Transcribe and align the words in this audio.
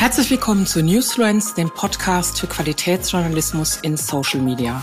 Herzlich 0.00 0.30
willkommen 0.30 0.64
zu 0.64 0.82
Newsfluence, 0.82 1.52
dem 1.56 1.68
Podcast 1.68 2.40
für 2.40 2.46
Qualitätsjournalismus 2.46 3.76
in 3.82 3.98
Social 3.98 4.40
Media. 4.40 4.82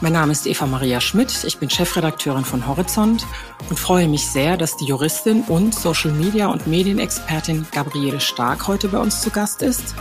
Mein 0.00 0.14
Name 0.14 0.32
ist 0.32 0.46
Eva 0.46 0.64
Maria 0.64 1.02
Schmidt, 1.02 1.44
ich 1.44 1.58
bin 1.58 1.68
Chefredakteurin 1.68 2.46
von 2.46 2.66
Horizont 2.66 3.26
und 3.68 3.78
freue 3.78 4.08
mich 4.08 4.26
sehr, 4.26 4.56
dass 4.56 4.78
die 4.78 4.86
Juristin 4.86 5.42
und 5.48 5.74
Social 5.74 6.12
Media 6.12 6.46
und 6.46 6.66
Medienexpertin 6.66 7.66
Gabriele 7.72 8.20
Stark 8.20 8.66
heute 8.66 8.88
bei 8.88 8.98
uns 8.98 9.20
zu 9.20 9.28
Gast 9.28 9.60
ist. 9.60 9.94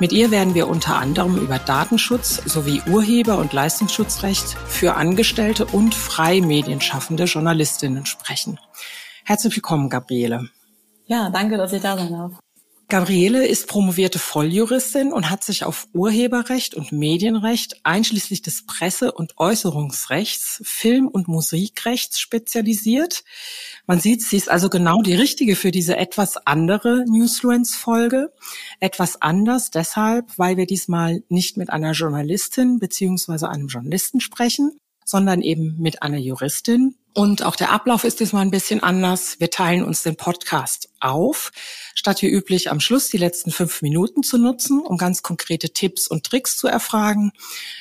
Mit 0.00 0.12
ihr 0.12 0.30
werden 0.30 0.54
wir 0.54 0.68
unter 0.68 0.96
anderem 0.96 1.36
über 1.36 1.58
Datenschutz 1.58 2.40
sowie 2.46 2.80
Urheber- 2.86 3.36
und 3.36 3.52
Leistungsschutzrecht 3.52 4.56
für 4.66 4.94
Angestellte 4.94 5.66
und 5.66 5.94
frei 5.94 6.40
medienschaffende 6.40 7.24
Journalistinnen 7.24 8.06
sprechen. 8.06 8.58
Herzlich 9.26 9.54
willkommen, 9.56 9.90
Gabriele. 9.90 10.48
Ja, 11.04 11.28
danke, 11.28 11.58
dass 11.58 11.74
ich 11.74 11.82
da 11.82 11.98
sein 11.98 12.12
darf. 12.12 12.32
Gabriele 12.88 13.44
ist 13.44 13.66
promovierte 13.66 14.20
Volljuristin 14.20 15.12
und 15.12 15.28
hat 15.28 15.42
sich 15.42 15.64
auf 15.64 15.88
Urheberrecht 15.92 16.76
und 16.76 16.92
Medienrecht 16.92 17.80
einschließlich 17.82 18.42
des 18.42 18.64
Presse- 18.64 19.10
und 19.10 19.38
Äußerungsrechts, 19.38 20.60
Film- 20.62 21.08
und 21.08 21.26
Musikrechts 21.26 22.20
spezialisiert. 22.20 23.24
Man 23.88 23.98
sieht, 23.98 24.22
sie 24.22 24.36
ist 24.36 24.48
also 24.48 24.68
genau 24.68 25.02
die 25.02 25.16
richtige 25.16 25.56
für 25.56 25.72
diese 25.72 25.96
etwas 25.96 26.36
andere 26.46 27.04
Newsfluence-Folge. 27.08 28.32
Etwas 28.78 29.20
anders 29.20 29.72
deshalb, 29.72 30.38
weil 30.38 30.56
wir 30.56 30.66
diesmal 30.66 31.24
nicht 31.28 31.56
mit 31.56 31.70
einer 31.70 31.90
Journalistin 31.90 32.78
beziehungsweise 32.78 33.48
einem 33.48 33.66
Journalisten 33.66 34.20
sprechen, 34.20 34.78
sondern 35.06 35.40
eben 35.40 35.76
mit 35.78 36.02
einer 36.02 36.18
Juristin. 36.18 36.96
Und 37.14 37.42
auch 37.42 37.56
der 37.56 37.70
Ablauf 37.72 38.04
ist 38.04 38.20
diesmal 38.20 38.42
ein 38.42 38.50
bisschen 38.50 38.82
anders. 38.82 39.40
Wir 39.40 39.48
teilen 39.48 39.84
uns 39.84 40.02
den 40.02 40.16
Podcast 40.16 40.90
auf, 41.00 41.50
statt 41.94 42.20
wie 42.20 42.28
üblich 42.28 42.70
am 42.70 42.78
Schluss 42.78 43.08
die 43.08 43.16
letzten 43.16 43.52
fünf 43.52 43.80
Minuten 43.80 44.22
zu 44.22 44.36
nutzen, 44.36 44.80
um 44.80 44.98
ganz 44.98 45.22
konkrete 45.22 45.70
Tipps 45.70 46.08
und 46.08 46.26
Tricks 46.26 46.58
zu 46.58 46.66
erfragen, 46.66 47.32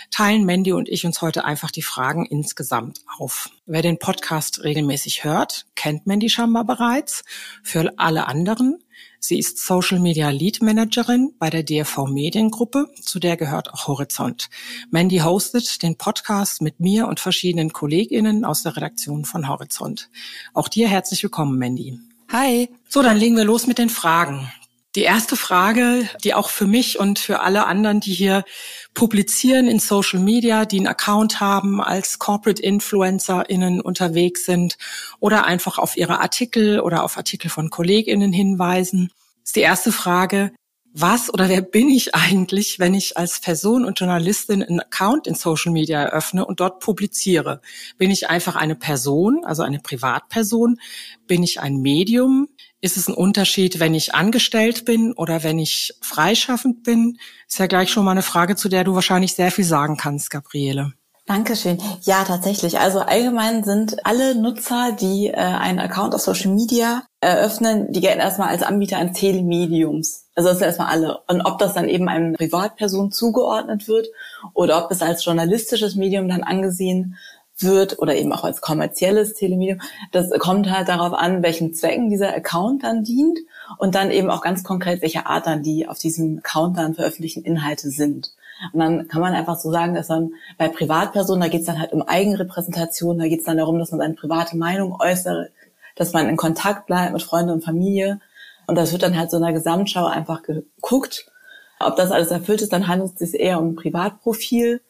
teilen 0.10 0.46
Mandy 0.46 0.72
und 0.72 0.88
ich 0.88 1.06
uns 1.06 1.22
heute 1.22 1.44
einfach 1.44 1.72
die 1.72 1.82
Fragen 1.82 2.26
insgesamt 2.26 3.02
auf. 3.18 3.50
Wer 3.66 3.82
den 3.82 4.00
Podcast 4.00 4.64
regelmäßig 4.64 5.26
hört, 5.26 5.66
kennt 5.76 6.08
Mandy 6.08 6.30
scheinbar 6.30 6.64
bereits. 6.64 7.26
Für 7.62 7.92
alle 7.98 8.28
anderen 8.28 8.85
Sie 9.28 9.40
ist 9.40 9.58
Social 9.58 10.00
Media 10.00 10.30
Lead 10.30 10.62
Managerin 10.62 11.34
bei 11.40 11.50
der 11.50 11.64
DRV 11.64 12.06
Mediengruppe, 12.06 12.92
zu 13.02 13.18
der 13.18 13.38
gehört 13.38 13.74
auch 13.74 13.88
Horizont. 13.88 14.52
Mandy 14.92 15.18
hostet 15.18 15.82
den 15.82 15.96
Podcast 15.96 16.62
mit 16.62 16.80
mir 16.80 17.08
und 17.08 17.20
verschiedenen 17.20 17.74
KollegInnen 17.74 18.46
aus 18.46 18.62
der 18.62 18.78
Redaktion 18.78 19.26
von 19.26 19.48
Horizont. 19.48 20.12
Auch 20.54 20.68
dir 20.68 20.88
herzlich 20.88 21.24
willkommen, 21.24 21.58
Mandy. 21.58 21.98
Hi. 22.32 22.70
So, 22.88 23.02
dann 23.02 23.18
legen 23.18 23.36
wir 23.36 23.46
los 23.46 23.66
mit 23.66 23.80
den 23.80 23.90
Fragen. 23.90 24.48
Die 24.96 25.02
erste 25.02 25.36
Frage, 25.36 26.10
die 26.24 26.34
auch 26.34 26.50
für 26.50 26.68
mich 26.68 26.98
und 27.00 27.20
für 27.20 27.42
alle 27.42 27.66
anderen, 27.66 28.00
die 28.00 28.14
hier 28.14 28.46
publizieren 28.94 29.68
in 29.68 29.80
Social 29.80 30.22
Media, 30.22 30.64
die 30.64 30.78
einen 30.78 30.88
Account 30.88 31.42
haben, 31.42 31.82
als 31.82 32.18
Corporate 32.18 32.64
InfluencerInnen 32.64 33.82
unterwegs 33.82 34.46
sind 34.46 34.78
oder 35.20 35.44
einfach 35.44 35.80
auf 35.80 35.98
ihre 35.98 36.22
Artikel 36.22 36.80
oder 36.80 37.04
auf 37.04 37.18
Artikel 37.18 37.50
von 37.50 37.70
KollegInnen 37.70 38.32
hinweisen, 38.32 39.12
ist 39.44 39.58
die 39.58 39.62
erste 39.62 39.92
Frage, 39.92 40.54
was 40.98 41.34
oder 41.34 41.50
wer 41.50 41.62
bin 41.62 41.90
ich 41.90 42.16
eigentlich, 42.16 42.80
wenn 42.80 42.94
ich 42.94 43.18
als 43.18 43.42
Person 43.42 43.84
und 43.84 44.00
Journalistin 44.00 44.64
einen 44.64 44.80
Account 44.80 45.28
in 45.28 45.36
Social 45.36 45.74
Media 45.74 46.02
eröffne 46.02 46.46
und 46.46 46.62
dort 46.62 46.80
publiziere? 46.80 47.60
Bin 47.98 48.12
ich 48.12 48.30
einfach 48.30 48.56
eine 48.56 48.76
Person, 48.76 49.44
also 49.44 49.62
eine 49.62 49.80
Privatperson? 49.80 50.80
Bin 51.28 51.44
ich 51.44 51.60
ein 51.60 51.82
Medium? 51.82 52.48
Ist 52.86 52.98
es 52.98 53.08
ein 53.08 53.16
Unterschied, 53.16 53.80
wenn 53.80 53.96
ich 53.96 54.14
angestellt 54.14 54.86
bin 54.86 55.12
oder 55.14 55.42
wenn 55.42 55.58
ich 55.58 55.98
freischaffend 56.02 56.84
bin? 56.84 57.18
Ist 57.48 57.58
ja 57.58 57.66
gleich 57.66 57.90
schon 57.90 58.06
mal 58.06 58.12
eine 58.12 58.22
Frage, 58.22 58.56
zu 58.56 58.70
der 58.70 58.84
du 58.84 58.94
wahrscheinlich 58.94 59.34
sehr 59.34 59.50
viel 59.50 59.66
sagen 59.66 59.98
kannst, 59.98 60.30
Gabriele. 60.30 60.94
Dankeschön. 61.26 61.80
Ja, 62.04 62.24
tatsächlich. 62.26 62.78
Also 62.78 63.00
allgemein 63.00 63.64
sind 63.64 64.06
alle 64.06 64.36
Nutzer, 64.36 64.92
die 64.92 65.30
äh, 65.30 65.34
einen 65.36 65.80
Account 65.80 66.14
auf 66.14 66.22
Social 66.22 66.52
Media 66.52 67.02
eröffnen, 67.22 67.92
die 67.92 68.02
gelten 68.02 68.20
erstmal 68.20 68.50
als 68.50 68.62
Anbieter 68.62 68.98
eines 68.98 69.18
Telemediums. 69.18 70.26
Also 70.36 70.50
das 70.50 70.60
sind 70.60 70.68
erstmal 70.68 70.90
alle. 70.90 71.22
Und 71.28 71.42
ob 71.42 71.58
das 71.58 71.74
dann 71.74 71.90
eben 71.90 72.08
einem 72.08 72.34
Privatperson 72.34 73.12
zugeordnet 73.12 73.88
wird 73.88 74.06
oder 74.54 74.86
ob 74.86 74.92
es 74.92 75.02
als 75.02 75.26
journalistisches 75.26 75.96
Medium 75.96 76.30
dann 76.30 76.44
angesehen 76.44 77.18
wird 77.58 78.00
oder 78.00 78.16
eben 78.16 78.34
auch 78.34 78.44
als 78.44 78.62
kommerzielles 78.62 79.34
Telemedium. 79.34 79.80
Das 80.12 80.30
kommt 80.40 80.70
halt 80.70 80.90
darauf 80.90 81.14
an, 81.14 81.44
welchen 81.44 81.74
Zwecken 81.74 82.10
dieser 82.10 82.36
Account 82.36 82.84
dann 82.84 83.04
dient 83.04 83.40
und 83.78 83.96
dann 83.96 84.12
eben 84.12 84.30
auch 84.30 84.42
ganz 84.42 84.64
konkret, 84.64 85.02
welche 85.02 85.26
Art 85.26 85.48
dann 85.48 85.64
die 85.64 85.88
auf 85.88 85.98
diesem 85.98 86.40
Account 86.40 86.78
dann 86.78 86.96
veröffentlichten 86.96 87.44
Inhalte 87.44 87.90
sind. 87.90 88.32
Und 88.74 88.80
dann 88.80 89.08
kann 89.08 89.22
man 89.22 89.34
einfach 89.34 89.58
so 89.58 89.72
sagen, 89.72 89.96
dass 89.96 90.08
dann 90.08 90.32
bei 90.58 90.70
Privatpersonen, 90.70 91.42
da 91.42 91.48
geht 91.48 91.62
es 91.62 91.68
dann 91.68 91.80
halt 91.80 91.94
um 91.94 92.02
Eigenrepräsentation, 92.02 93.20
da 93.20 93.28
geht 93.28 93.40
es 93.40 93.46
dann 93.46 93.58
darum, 93.58 93.80
dass 93.80 93.92
man 93.92 94.00
seine 94.00 94.14
private 94.14 94.58
Meinung 94.58 95.00
äußert, 95.00 95.52
dass 95.96 96.14
man 96.14 96.30
in 96.30 96.38
Kontakt 96.38 96.88
bleibt 96.88 97.14
mit 97.14 97.24
Freunden 97.24 97.52
und 97.52 97.64
Familie. 97.64 98.20
Und 98.68 98.76
das 98.76 98.92
wird 98.92 99.04
dann 99.04 99.18
halt 99.18 99.30
so 99.30 99.38
in 99.38 99.44
der 99.44 99.54
Gesamtschau 99.54 100.06
einfach 100.06 100.42
geguckt. 100.44 101.32
Ob 101.80 101.96
das 101.96 102.12
alles 102.12 102.32
erfüllt 102.32 102.62
ist, 102.62 102.74
dann 102.74 102.88
handelt 102.88 103.14
es 103.14 103.32
sich 103.32 103.40
eher 103.40 103.60
um 103.60 103.70
ein 103.70 103.76
Privatprofil 103.76 104.82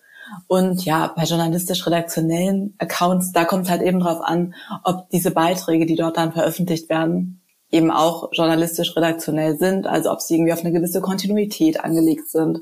und 0.47 0.85
ja, 0.85 1.13
bei 1.15 1.23
journalistisch-redaktionellen 1.23 2.75
Accounts, 2.77 3.31
da 3.31 3.45
kommt 3.45 3.65
es 3.65 3.71
halt 3.71 3.81
eben 3.81 3.99
drauf 3.99 4.21
an, 4.21 4.53
ob 4.83 5.09
diese 5.09 5.31
Beiträge, 5.31 5.85
die 5.85 5.95
dort 5.95 6.17
dann 6.17 6.33
veröffentlicht 6.33 6.89
werden, 6.89 7.41
eben 7.71 7.91
auch 7.91 8.29
journalistisch-redaktionell 8.31 9.57
sind, 9.57 9.87
also 9.87 10.11
ob 10.11 10.21
sie 10.21 10.35
irgendwie 10.35 10.53
auf 10.53 10.61
eine 10.61 10.71
gewisse 10.71 11.01
Kontinuität 11.01 11.83
angelegt 11.83 12.29
sind, 12.29 12.61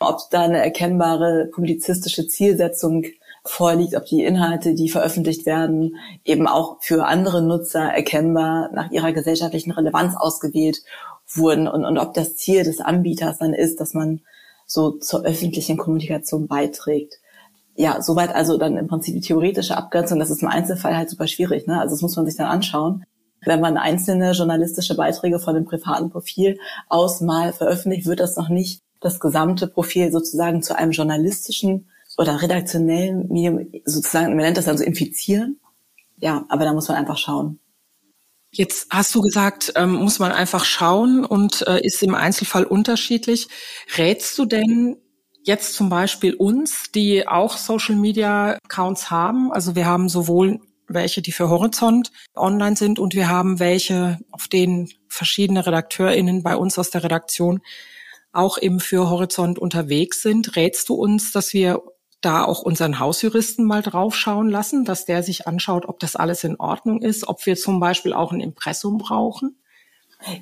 ob 0.00 0.20
da 0.30 0.42
eine 0.42 0.62
erkennbare 0.62 1.48
publizistische 1.52 2.26
Zielsetzung 2.26 3.04
vorliegt, 3.44 3.94
ob 3.94 4.06
die 4.06 4.24
Inhalte, 4.24 4.74
die 4.74 4.88
veröffentlicht 4.88 5.44
werden, 5.44 5.96
eben 6.24 6.46
auch 6.46 6.78
für 6.80 7.04
andere 7.04 7.42
Nutzer 7.42 7.82
erkennbar 7.82 8.70
nach 8.72 8.90
ihrer 8.90 9.12
gesellschaftlichen 9.12 9.72
Relevanz 9.72 10.14
ausgewählt 10.16 10.82
wurden 11.28 11.68
und, 11.68 11.84
und 11.84 11.98
ob 11.98 12.14
das 12.14 12.36
Ziel 12.36 12.64
des 12.64 12.80
Anbieters 12.80 13.38
dann 13.38 13.52
ist, 13.52 13.80
dass 13.80 13.92
man 13.92 14.20
so 14.66 14.92
zur 14.92 15.24
öffentlichen 15.24 15.76
Kommunikation 15.76 16.46
beiträgt. 16.46 17.14
Ja, 17.76 18.00
soweit 18.00 18.34
also 18.34 18.56
dann 18.56 18.76
im 18.76 18.86
Prinzip 18.86 19.14
die 19.14 19.20
theoretische 19.20 19.76
Abgrenzung. 19.76 20.18
Das 20.18 20.30
ist 20.30 20.42
im 20.42 20.48
Einzelfall 20.48 20.96
halt 20.96 21.10
super 21.10 21.26
schwierig. 21.26 21.66
Ne? 21.66 21.80
Also 21.80 21.94
das 21.94 22.02
muss 22.02 22.16
man 22.16 22.26
sich 22.26 22.36
dann 22.36 22.46
anschauen. 22.46 23.04
Wenn 23.44 23.60
man 23.60 23.76
einzelne 23.76 24.32
journalistische 24.32 24.94
Beiträge 24.94 25.38
von 25.38 25.54
dem 25.54 25.64
privaten 25.64 26.10
Profil 26.10 26.58
aus 26.88 27.20
mal 27.20 27.52
veröffentlicht, 27.52 28.06
wird 28.06 28.20
das 28.20 28.36
noch 28.36 28.48
nicht 28.48 28.80
das 29.00 29.20
gesamte 29.20 29.66
Profil 29.66 30.10
sozusagen 30.10 30.62
zu 30.62 30.76
einem 30.76 30.92
journalistischen 30.92 31.88
oder 32.16 32.40
redaktionellen 32.40 33.28
Medium 33.28 33.66
sozusagen, 33.84 34.28
man 34.28 34.44
nennt 34.44 34.56
das 34.56 34.64
dann 34.64 34.78
so 34.78 34.84
infizieren. 34.84 35.60
Ja, 36.18 36.44
aber 36.48 36.64
da 36.64 36.72
muss 36.72 36.88
man 36.88 36.96
einfach 36.96 37.18
schauen. 37.18 37.58
Jetzt 38.56 38.86
hast 38.90 39.12
du 39.16 39.20
gesagt, 39.20 39.72
ähm, 39.74 39.94
muss 39.94 40.20
man 40.20 40.30
einfach 40.30 40.64
schauen 40.64 41.24
und 41.24 41.66
äh, 41.66 41.80
ist 41.80 42.02
im 42.04 42.14
Einzelfall 42.14 42.62
unterschiedlich. 42.62 43.48
Rätst 43.98 44.38
du 44.38 44.44
denn 44.44 44.96
jetzt 45.42 45.74
zum 45.74 45.88
Beispiel 45.88 46.34
uns, 46.34 46.92
die 46.94 47.26
auch 47.26 47.56
Social 47.56 47.96
Media 47.96 48.56
Accounts 48.64 49.10
haben? 49.10 49.52
Also 49.52 49.74
wir 49.74 49.86
haben 49.86 50.08
sowohl 50.08 50.60
welche, 50.86 51.20
die 51.20 51.32
für 51.32 51.48
Horizont 51.48 52.12
online 52.36 52.76
sind 52.76 53.00
und 53.00 53.14
wir 53.14 53.28
haben 53.28 53.58
welche, 53.58 54.20
auf 54.30 54.46
denen 54.46 54.88
verschiedene 55.08 55.66
RedakteurInnen 55.66 56.44
bei 56.44 56.54
uns 56.54 56.78
aus 56.78 56.90
der 56.90 57.02
Redaktion 57.02 57.60
auch 58.30 58.56
eben 58.58 58.78
für 58.78 59.10
Horizont 59.10 59.58
unterwegs 59.58 60.22
sind. 60.22 60.54
Rätst 60.54 60.88
du 60.88 60.94
uns, 60.94 61.32
dass 61.32 61.52
wir 61.52 61.82
da 62.20 62.44
auch 62.44 62.62
unseren 62.62 62.98
Hausjuristen 62.98 63.64
mal 63.64 63.82
draufschauen 63.82 64.48
lassen, 64.48 64.84
dass 64.84 65.04
der 65.04 65.22
sich 65.22 65.46
anschaut, 65.46 65.86
ob 65.86 66.00
das 66.00 66.16
alles 66.16 66.44
in 66.44 66.58
Ordnung 66.58 67.02
ist, 67.02 67.28
ob 67.28 67.44
wir 67.46 67.56
zum 67.56 67.80
Beispiel 67.80 68.12
auch 68.12 68.32
ein 68.32 68.40
Impressum 68.40 68.98
brauchen? 68.98 69.56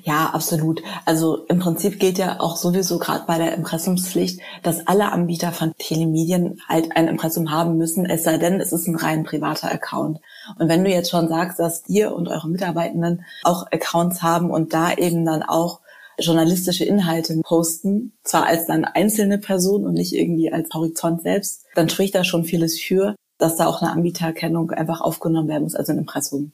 Ja, 0.03 0.29
absolut. 0.33 0.81
Also 1.05 1.45
im 1.47 1.59
Prinzip 1.59 1.99
gilt 1.99 2.17
ja 2.17 2.39
auch 2.39 2.55
sowieso 2.55 2.99
gerade 2.99 3.25
bei 3.27 3.37
der 3.37 3.53
Impressumspflicht, 3.53 4.39
dass 4.61 4.87
alle 4.87 5.11
Anbieter 5.11 5.51
von 5.51 5.73
Telemedien 5.77 6.61
halt 6.69 6.95
ein 6.95 7.07
Impressum 7.07 7.51
haben 7.51 7.77
müssen, 7.77 8.05
es 8.05 8.23
sei 8.23 8.37
denn, 8.37 8.61
es 8.61 8.71
ist 8.71 8.87
ein 8.87 8.95
rein 8.95 9.23
privater 9.23 9.71
Account. 9.71 10.19
Und 10.57 10.69
wenn 10.69 10.83
du 10.83 10.89
jetzt 10.89 11.09
schon 11.09 11.27
sagst, 11.27 11.59
dass 11.59 11.83
ihr 11.87 12.15
und 12.15 12.29
eure 12.29 12.47
Mitarbeitenden 12.47 13.25
auch 13.43 13.65
Accounts 13.71 14.21
haben 14.21 14.51
und 14.51 14.73
da 14.73 14.93
eben 14.93 15.25
dann 15.25 15.43
auch 15.43 15.81
journalistische 16.19 16.85
Inhalte 16.85 17.39
posten, 17.43 18.13
zwar 18.23 18.45
als 18.45 18.65
dann 18.67 18.85
einzelne 18.85 19.37
Person 19.37 19.85
und 19.85 19.93
nicht 19.93 20.13
irgendwie 20.13 20.51
als 20.51 20.69
Horizont 20.73 21.21
selbst, 21.23 21.65
dann 21.75 21.89
spricht 21.89 22.15
da 22.15 22.23
schon 22.23 22.43
vieles 22.43 22.79
für, 22.79 23.15
dass 23.37 23.57
da 23.57 23.67
auch 23.67 23.81
eine 23.81 23.91
Anbietererkennung 23.91 24.71
einfach 24.71 25.01
aufgenommen 25.01 25.47
werden 25.47 25.63
muss, 25.63 25.75
also 25.75 25.91
ein 25.91 25.99
Impressum. 25.99 26.51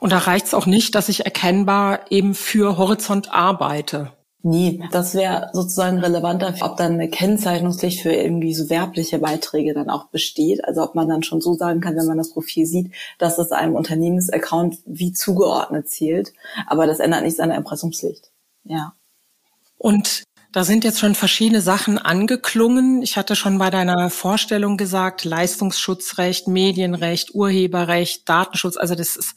Und 0.00 0.12
da 0.12 0.18
reicht 0.18 0.46
es 0.46 0.54
auch 0.54 0.66
nicht, 0.66 0.94
dass 0.94 1.08
ich 1.08 1.24
erkennbar 1.24 2.10
eben 2.10 2.34
für 2.34 2.76
Horizont 2.76 3.32
arbeite. 3.32 4.12
Nie. 4.44 4.82
Das 4.90 5.14
wäre 5.14 5.50
sozusagen 5.52 5.98
relevanter, 5.98 6.52
ob 6.62 6.76
dann 6.76 6.94
eine 6.94 7.08
Kennzeichnungspflicht 7.08 8.02
für 8.02 8.12
irgendwie 8.12 8.54
so 8.54 8.68
werbliche 8.68 9.20
Beiträge 9.20 9.72
dann 9.72 9.88
auch 9.88 10.06
besteht. 10.08 10.64
Also 10.64 10.82
ob 10.82 10.96
man 10.96 11.08
dann 11.08 11.22
schon 11.22 11.40
so 11.40 11.54
sagen 11.54 11.80
kann, 11.80 11.96
wenn 11.96 12.06
man 12.06 12.18
das 12.18 12.32
Profil 12.32 12.66
sieht, 12.66 12.90
dass 13.18 13.38
es 13.38 13.52
einem 13.52 13.76
Unternehmensaccount 13.76 14.78
wie 14.84 15.12
zugeordnet 15.12 15.88
zählt. 15.88 16.32
Aber 16.66 16.88
das 16.88 16.98
ändert 16.98 17.22
nichts 17.22 17.38
an 17.38 17.50
der 17.50 17.58
Impressumspflicht. 17.58 18.31
Ja. 18.64 18.94
Und 19.78 20.24
Da 20.52 20.64
sind 20.64 20.84
jetzt 20.84 21.00
schon 21.00 21.14
verschiedene 21.14 21.62
Sachen 21.62 21.96
angeklungen. 21.98 23.02
Ich 23.02 23.16
hatte 23.16 23.36
schon 23.36 23.56
bei 23.58 23.70
deiner 23.70 24.10
Vorstellung 24.10 24.76
gesagt, 24.76 25.24
Leistungsschutzrecht, 25.24 26.46
Medienrecht, 26.46 27.34
Urheberrecht, 27.34 28.28
Datenschutz. 28.28 28.76
Also 28.76 28.94
das 28.94 29.16
ist 29.16 29.34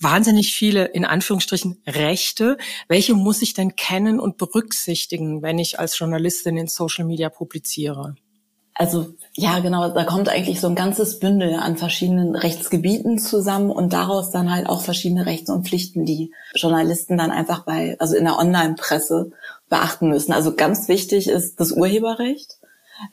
wahnsinnig 0.00 0.54
viele, 0.54 0.84
in 0.86 1.04
Anführungsstrichen, 1.04 1.82
Rechte. 1.88 2.56
Welche 2.86 3.14
muss 3.14 3.42
ich 3.42 3.54
denn 3.54 3.74
kennen 3.74 4.20
und 4.20 4.36
berücksichtigen, 4.38 5.42
wenn 5.42 5.58
ich 5.58 5.80
als 5.80 5.98
Journalistin 5.98 6.56
in 6.56 6.68
Social 6.68 7.04
Media 7.04 7.30
publiziere? 7.30 8.14
Also 8.78 9.08
ja, 9.34 9.58
genau, 9.58 9.88
da 9.90 10.04
kommt 10.04 10.28
eigentlich 10.28 10.60
so 10.60 10.68
ein 10.68 10.76
ganzes 10.76 11.18
Bündel 11.18 11.54
an 11.54 11.76
verschiedenen 11.76 12.36
Rechtsgebieten 12.36 13.18
zusammen 13.18 13.70
und 13.70 13.92
daraus 13.92 14.30
dann 14.30 14.52
halt 14.52 14.68
auch 14.68 14.82
verschiedene 14.82 15.26
Rechte 15.26 15.52
und 15.52 15.66
Pflichten, 15.66 16.04
die 16.04 16.32
Journalisten 16.54 17.18
dann 17.18 17.32
einfach 17.32 17.64
bei, 17.64 17.96
also 17.98 18.16
in 18.16 18.24
der 18.24 18.38
Online-Presse 18.38 19.32
beachten 19.68 20.08
müssen. 20.08 20.32
Also 20.32 20.54
ganz 20.54 20.88
wichtig 20.88 21.28
ist 21.28 21.58
das 21.60 21.72
Urheberrecht. 21.72 22.58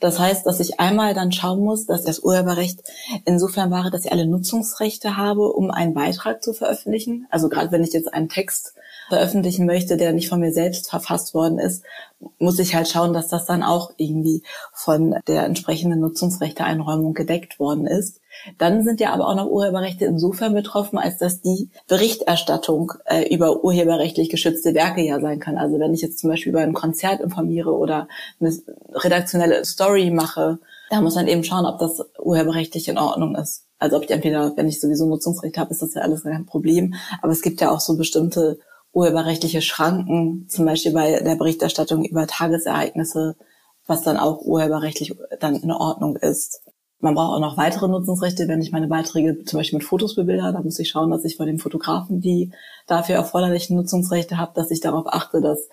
Das 0.00 0.18
heißt, 0.18 0.46
dass 0.46 0.60
ich 0.60 0.78
einmal 0.78 1.14
dann 1.14 1.32
schauen 1.32 1.60
muss, 1.60 1.86
dass 1.86 2.04
das 2.04 2.20
Urheberrecht 2.20 2.80
insofern 3.24 3.70
wahre, 3.70 3.90
dass 3.90 4.04
ich 4.04 4.12
alle 4.12 4.26
Nutzungsrechte 4.26 5.16
habe, 5.16 5.52
um 5.52 5.70
einen 5.70 5.94
Beitrag 5.94 6.42
zu 6.42 6.54
veröffentlichen. 6.54 7.26
Also 7.30 7.48
gerade 7.48 7.72
wenn 7.72 7.84
ich 7.84 7.92
jetzt 7.92 8.12
einen 8.12 8.28
Text 8.28 8.74
veröffentlichen 9.08 9.66
möchte, 9.66 9.96
der 9.96 10.12
nicht 10.12 10.28
von 10.28 10.40
mir 10.40 10.52
selbst 10.52 10.90
verfasst 10.90 11.34
worden 11.34 11.58
ist, 11.58 11.84
muss 12.38 12.58
ich 12.58 12.74
halt 12.74 12.88
schauen, 12.88 13.12
dass 13.12 13.28
das 13.28 13.46
dann 13.46 13.62
auch 13.62 13.92
irgendwie 13.96 14.42
von 14.72 15.16
der 15.26 15.44
entsprechenden 15.44 16.00
Nutzungsrechteeinräumung 16.00 17.14
gedeckt 17.14 17.58
worden 17.58 17.86
ist. 17.86 18.20
Dann 18.58 18.84
sind 18.84 19.00
ja 19.00 19.12
aber 19.12 19.28
auch 19.28 19.34
noch 19.34 19.46
Urheberrechte 19.46 20.04
insofern 20.04 20.54
betroffen, 20.54 20.98
als 20.98 21.18
dass 21.18 21.40
die 21.40 21.70
Berichterstattung 21.88 22.92
äh, 23.06 23.32
über 23.34 23.64
urheberrechtlich 23.64 24.28
geschützte 24.28 24.74
Werke 24.74 25.02
ja 25.02 25.20
sein 25.20 25.40
kann. 25.40 25.58
Also 25.58 25.78
wenn 25.78 25.94
ich 25.94 26.02
jetzt 26.02 26.18
zum 26.18 26.30
Beispiel 26.30 26.50
über 26.50 26.60
ein 26.60 26.74
Konzert 26.74 27.20
informiere 27.20 27.72
oder 27.72 28.08
eine 28.40 28.54
redaktionelle 28.94 29.64
Story 29.64 30.10
mache, 30.10 30.58
da 30.90 31.00
muss 31.00 31.16
man 31.16 31.28
eben 31.28 31.44
schauen, 31.44 31.66
ob 31.66 31.78
das 31.78 32.04
urheberrechtlich 32.18 32.88
in 32.88 32.98
Ordnung 32.98 33.34
ist. 33.34 33.64
Also 33.78 33.96
ob 33.96 34.04
ich 34.04 34.10
entweder, 34.10 34.56
wenn 34.56 34.68
ich 34.68 34.80
sowieso 34.80 35.06
Nutzungsrecht 35.06 35.58
habe, 35.58 35.70
ist 35.70 35.82
das 35.82 35.94
ja 35.94 36.02
alles 36.02 36.22
kein 36.22 36.46
Problem. 36.46 36.94
Aber 37.22 37.32
es 37.32 37.42
gibt 37.42 37.60
ja 37.60 37.70
auch 37.70 37.80
so 37.80 37.96
bestimmte 37.96 38.58
urheberrechtliche 38.96 39.60
Schranken, 39.60 40.48
zum 40.48 40.64
Beispiel 40.64 40.92
bei 40.92 41.20
der 41.20 41.36
Berichterstattung 41.36 42.02
über 42.06 42.26
Tagesereignisse, 42.26 43.36
was 43.86 44.02
dann 44.02 44.16
auch 44.16 44.40
urheberrechtlich 44.40 45.14
dann 45.38 45.56
in 45.56 45.70
Ordnung 45.70 46.16
ist. 46.16 46.62
Man 46.98 47.14
braucht 47.14 47.36
auch 47.36 47.40
noch 47.40 47.58
weitere 47.58 47.88
Nutzungsrechte, 47.88 48.48
wenn 48.48 48.62
ich 48.62 48.72
meine 48.72 48.88
Beiträge 48.88 49.44
zum 49.44 49.58
Beispiel 49.58 49.80
mit 49.80 49.86
Fotos 49.86 50.14
bebilder, 50.14 50.50
da 50.50 50.62
muss 50.62 50.78
ich 50.78 50.88
schauen, 50.88 51.10
dass 51.10 51.26
ich 51.26 51.36
von 51.36 51.46
den 51.46 51.58
Fotografen 51.58 52.22
die 52.22 52.52
dafür 52.86 53.16
erforderlichen 53.16 53.76
Nutzungsrechte 53.76 54.38
habe, 54.38 54.52
dass 54.54 54.70
ich 54.70 54.80
darauf 54.80 55.04
achte, 55.06 55.42
dass 55.42 55.68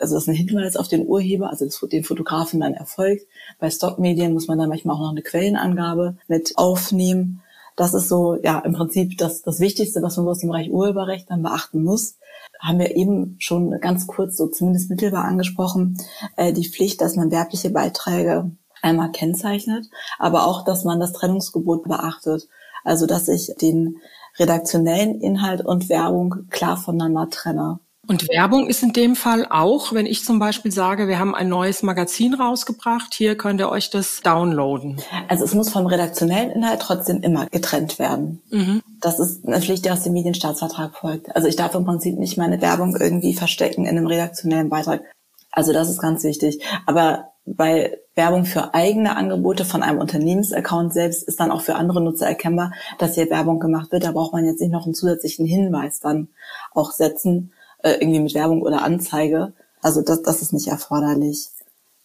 also 0.00 0.16
dass 0.16 0.26
ein 0.26 0.34
Hinweis 0.34 0.76
auf 0.76 0.88
den 0.88 1.06
Urheber, 1.06 1.48
also 1.48 1.86
den 1.86 2.02
Fotografen 2.02 2.58
dann 2.58 2.74
erfolgt. 2.74 3.24
Bei 3.60 3.70
Stockmedien 3.70 4.32
muss 4.32 4.48
man 4.48 4.58
dann 4.58 4.68
manchmal 4.68 4.96
auch 4.96 5.00
noch 5.00 5.10
eine 5.12 5.22
Quellenangabe 5.22 6.16
mit 6.26 6.54
aufnehmen. 6.56 7.42
Das 7.76 7.94
ist 7.94 8.08
so, 8.08 8.36
ja, 8.42 8.58
im 8.58 8.72
Prinzip 8.72 9.16
das, 9.18 9.42
das 9.42 9.60
Wichtigste, 9.60 10.02
was 10.02 10.16
man 10.16 10.26
aus 10.26 10.40
dem 10.40 10.48
Bereich 10.48 10.72
Urheberrecht 10.72 11.30
dann 11.30 11.44
beachten 11.44 11.84
muss 11.84 12.16
haben 12.60 12.78
wir 12.78 12.96
eben 12.96 13.36
schon 13.38 13.78
ganz 13.80 14.06
kurz 14.06 14.36
so 14.36 14.48
zumindest 14.48 14.90
mittelbar 14.90 15.24
angesprochen, 15.24 15.98
äh, 16.36 16.52
die 16.52 16.68
Pflicht, 16.68 17.00
dass 17.00 17.16
man 17.16 17.30
werbliche 17.30 17.70
Beiträge 17.70 18.50
einmal 18.82 19.10
kennzeichnet, 19.12 19.86
aber 20.18 20.46
auch, 20.46 20.64
dass 20.64 20.84
man 20.84 21.00
das 21.00 21.12
Trennungsgebot 21.12 21.84
beachtet. 21.84 22.48
Also, 22.84 23.06
dass 23.06 23.26
ich 23.28 23.52
den 23.60 23.96
redaktionellen 24.38 25.20
Inhalt 25.20 25.64
und 25.64 25.88
Werbung 25.88 26.46
klar 26.50 26.76
voneinander 26.76 27.28
trenne. 27.30 27.80
Und 28.08 28.28
Werbung 28.28 28.68
ist 28.68 28.82
in 28.82 28.92
dem 28.92 29.16
Fall 29.16 29.46
auch, 29.50 29.92
wenn 29.92 30.06
ich 30.06 30.24
zum 30.24 30.38
Beispiel 30.38 30.70
sage, 30.70 31.08
wir 31.08 31.18
haben 31.18 31.34
ein 31.34 31.48
neues 31.48 31.82
Magazin 31.82 32.34
rausgebracht, 32.34 33.14
hier 33.14 33.36
könnt 33.36 33.60
ihr 33.60 33.68
euch 33.68 33.90
das 33.90 34.20
downloaden. 34.20 35.00
Also 35.28 35.44
es 35.44 35.54
muss 35.54 35.70
vom 35.70 35.86
redaktionellen 35.86 36.50
Inhalt 36.50 36.80
trotzdem 36.80 37.22
immer 37.22 37.46
getrennt 37.46 37.98
werden. 37.98 38.42
Mhm. 38.50 38.82
Das 39.00 39.18
ist 39.18 39.46
eine 39.46 39.60
Pflicht, 39.60 39.84
die 39.84 39.90
aus 39.90 40.02
dem 40.02 40.12
Medienstaatsvertrag 40.12 40.96
folgt. 40.96 41.34
Also 41.34 41.48
ich 41.48 41.56
darf 41.56 41.74
im 41.74 41.84
Prinzip 41.84 42.18
nicht 42.18 42.38
meine 42.38 42.60
Werbung 42.60 42.96
irgendwie 42.96 43.34
verstecken 43.34 43.86
in 43.86 43.96
einem 43.96 44.06
redaktionellen 44.06 44.68
Beitrag. 44.68 45.02
Also 45.50 45.72
das 45.72 45.88
ist 45.88 46.00
ganz 46.00 46.22
wichtig. 46.22 46.60
Aber 46.86 47.32
bei 47.46 47.98
Werbung 48.14 48.44
für 48.44 48.74
eigene 48.74 49.16
Angebote 49.16 49.64
von 49.64 49.82
einem 49.82 49.98
Unternehmensaccount 49.98 50.92
selbst 50.92 51.22
ist 51.22 51.38
dann 51.38 51.50
auch 51.50 51.60
für 51.60 51.76
andere 51.76 52.02
Nutzer 52.02 52.26
erkennbar, 52.26 52.72
dass 52.98 53.14
hier 53.14 53.30
Werbung 53.30 53.60
gemacht 53.60 53.92
wird. 53.92 54.04
Da 54.04 54.12
braucht 54.12 54.32
man 54.32 54.44
jetzt 54.44 54.60
nicht 54.60 54.72
noch 54.72 54.84
einen 54.84 54.94
zusätzlichen 54.94 55.46
Hinweis 55.46 56.00
dann 56.00 56.28
auch 56.74 56.90
setzen, 56.90 57.52
äh, 57.86 57.98
irgendwie 58.00 58.18
mit 58.18 58.34
Werbung 58.34 58.62
oder 58.62 58.82
Anzeige. 58.82 59.52
Also 59.80 60.02
das, 60.02 60.22
das 60.22 60.42
ist 60.42 60.52
nicht 60.52 60.66
erforderlich. 60.66 61.48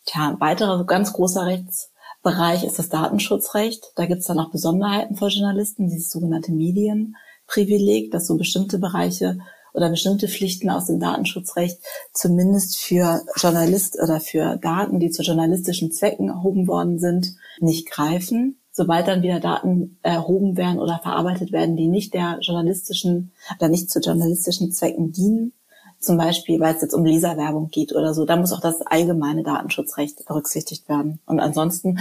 Tja, 0.05 0.29
ein 0.29 0.39
weiterer 0.39 0.85
ganz 0.85 1.11
großer 1.13 1.47
Rechtsbereich 1.47 2.63
ist 2.63 2.77
das 2.77 2.89
Datenschutzrecht. 2.89 3.93
Da 3.95 4.05
gibt 4.05 4.21
es 4.21 4.27
dann 4.27 4.39
auch 4.39 4.51
Besonderheiten 4.51 5.15
für 5.15 5.29
Journalisten, 5.29 5.89
dieses 5.89 6.11
sogenannte 6.11 6.51
Medienprivileg, 6.51 8.11
dass 8.11 8.27
so 8.27 8.37
bestimmte 8.37 8.77
Bereiche 8.77 9.39
oder 9.73 9.89
bestimmte 9.89 10.27
Pflichten 10.27 10.69
aus 10.69 10.85
dem 10.85 10.99
Datenschutzrecht 10.99 11.79
zumindest 12.13 12.77
für 12.77 13.21
Journalist 13.37 13.97
oder 14.01 14.19
für 14.19 14.57
Daten, 14.57 14.99
die 14.99 15.09
zu 15.09 15.23
journalistischen 15.23 15.91
Zwecken 15.91 16.29
erhoben 16.29 16.67
worden 16.67 16.99
sind, 16.99 17.35
nicht 17.59 17.89
greifen. 17.89 18.59
Sobald 18.71 19.07
dann 19.07 19.23
wieder 19.23 19.39
Daten 19.39 19.97
erhoben 20.03 20.57
werden 20.57 20.79
oder 20.79 20.99
verarbeitet 21.01 21.51
werden, 21.51 21.75
die 21.75 21.87
nicht 21.87 22.13
der 22.13 22.37
journalistischen 22.41 23.31
oder 23.57 23.69
nicht 23.69 23.89
zu 23.89 23.99
journalistischen 23.99 24.71
Zwecken 24.71 25.11
dienen, 25.11 25.53
zum 26.01 26.17
Beispiel, 26.17 26.59
weil 26.59 26.75
es 26.75 26.81
jetzt 26.81 26.93
um 26.93 27.05
Leserwerbung 27.05 27.69
geht 27.69 27.93
oder 27.93 28.13
so, 28.13 28.25
da 28.25 28.35
muss 28.35 28.53
auch 28.53 28.59
das 28.59 28.81
allgemeine 28.81 29.43
Datenschutzrecht 29.43 30.25
berücksichtigt 30.25 30.89
werden. 30.89 31.19
Und 31.25 31.39
ansonsten 31.39 31.99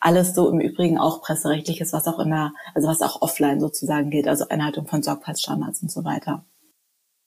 alles 0.00 0.34
so 0.34 0.48
im 0.50 0.60
Übrigen 0.60 0.98
auch 0.98 1.22
presserechtliches, 1.22 1.92
was 1.92 2.06
auch 2.06 2.18
in 2.20 2.30
der, 2.30 2.52
also 2.74 2.88
was 2.88 3.02
auch 3.02 3.22
offline 3.22 3.60
sozusagen 3.60 4.10
geht, 4.10 4.28
also 4.28 4.48
Einhaltung 4.48 4.86
von 4.86 5.02
Sorgfaltsstandards 5.02 5.82
und 5.82 5.90
so 5.90 6.04
weiter. 6.04 6.44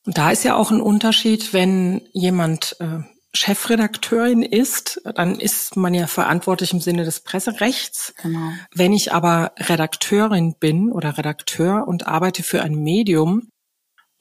Und 0.05 0.17
da 0.17 0.31
ist 0.31 0.43
ja 0.43 0.55
auch 0.55 0.71
ein 0.71 0.81
Unterschied, 0.81 1.53
wenn 1.53 2.01
jemand 2.11 2.75
äh, 2.79 2.99
Chefredakteurin 3.33 4.41
ist, 4.41 5.01
dann 5.15 5.39
ist 5.39 5.77
man 5.77 5.93
ja 5.93 6.07
verantwortlich 6.07 6.73
im 6.73 6.81
Sinne 6.81 7.05
des 7.05 7.21
Presserechts. 7.21 8.13
Genau. 8.21 8.51
Wenn 8.73 8.93
ich 8.93 9.13
aber 9.13 9.53
Redakteurin 9.57 10.55
bin 10.59 10.91
oder 10.91 11.17
Redakteur 11.17 11.87
und 11.87 12.07
arbeite 12.07 12.43
für 12.43 12.61
ein 12.61 12.75
Medium, 12.75 13.47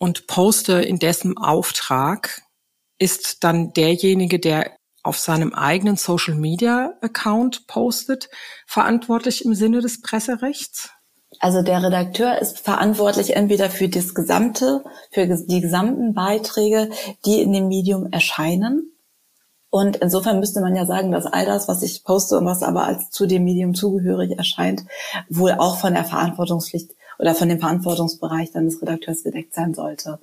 und 0.01 0.27
poste 0.27 0.81
in 0.83 0.99
dessen 0.99 1.37
Auftrag, 1.37 2.43
ist 2.99 3.45
dann 3.45 3.73
derjenige, 3.73 4.41
der 4.41 4.77
auf 5.03 5.19
seinem 5.19 5.55
eigenen 5.55 5.97
Social 5.97 6.35
Media 6.35 6.95
Account 7.01 7.67
postet, 7.67 8.29
verantwortlich 8.67 9.45
im 9.45 9.55
Sinne 9.55 9.81
des 9.81 10.01
Presserechts? 10.01 10.91
Also 11.39 11.63
der 11.63 11.83
Redakteur 11.83 12.39
ist 12.39 12.59
verantwortlich 12.59 13.37
entweder 13.37 13.71
für 13.71 13.89
das 13.89 14.15
gesamte, 14.15 14.83
für 15.11 15.27
die 15.27 15.61
gesamten 15.61 16.13
Beiträge, 16.13 16.91
die 17.25 17.41
in 17.41 17.53
dem 17.53 17.69
Medium 17.69 18.11
erscheinen. 18.11 18.93
Und 19.71 19.97
insofern 19.97 20.41
müsste 20.41 20.61
man 20.61 20.75
ja 20.75 20.85
sagen, 20.85 21.13
dass 21.13 21.27
all 21.27 21.47
das, 21.47 21.69
was 21.69 21.83
ich 21.83 22.03
poste 22.05 22.37
und 22.37 22.47
was 22.47 22.63
aber 22.63 22.85
als 22.85 23.11
zu 23.11 23.27
dem 23.27 23.45
Medium 23.45 23.75
zugehörig 23.75 24.37
erscheint, 24.37 24.85
wohl 25.29 25.53
auch 25.53 25.79
von 25.79 25.95
der 25.95 26.05
Verantwortungspflicht 26.05 26.91
oder 27.21 27.35
von 27.35 27.49
dem 27.49 27.61
Verantwortungsbereich 27.61 28.51
dann 28.53 28.65
des 28.65 28.81
Redakteurs 28.81 29.23
gedeckt 29.23 29.55
sein 29.55 29.75
sollte. 29.75 30.19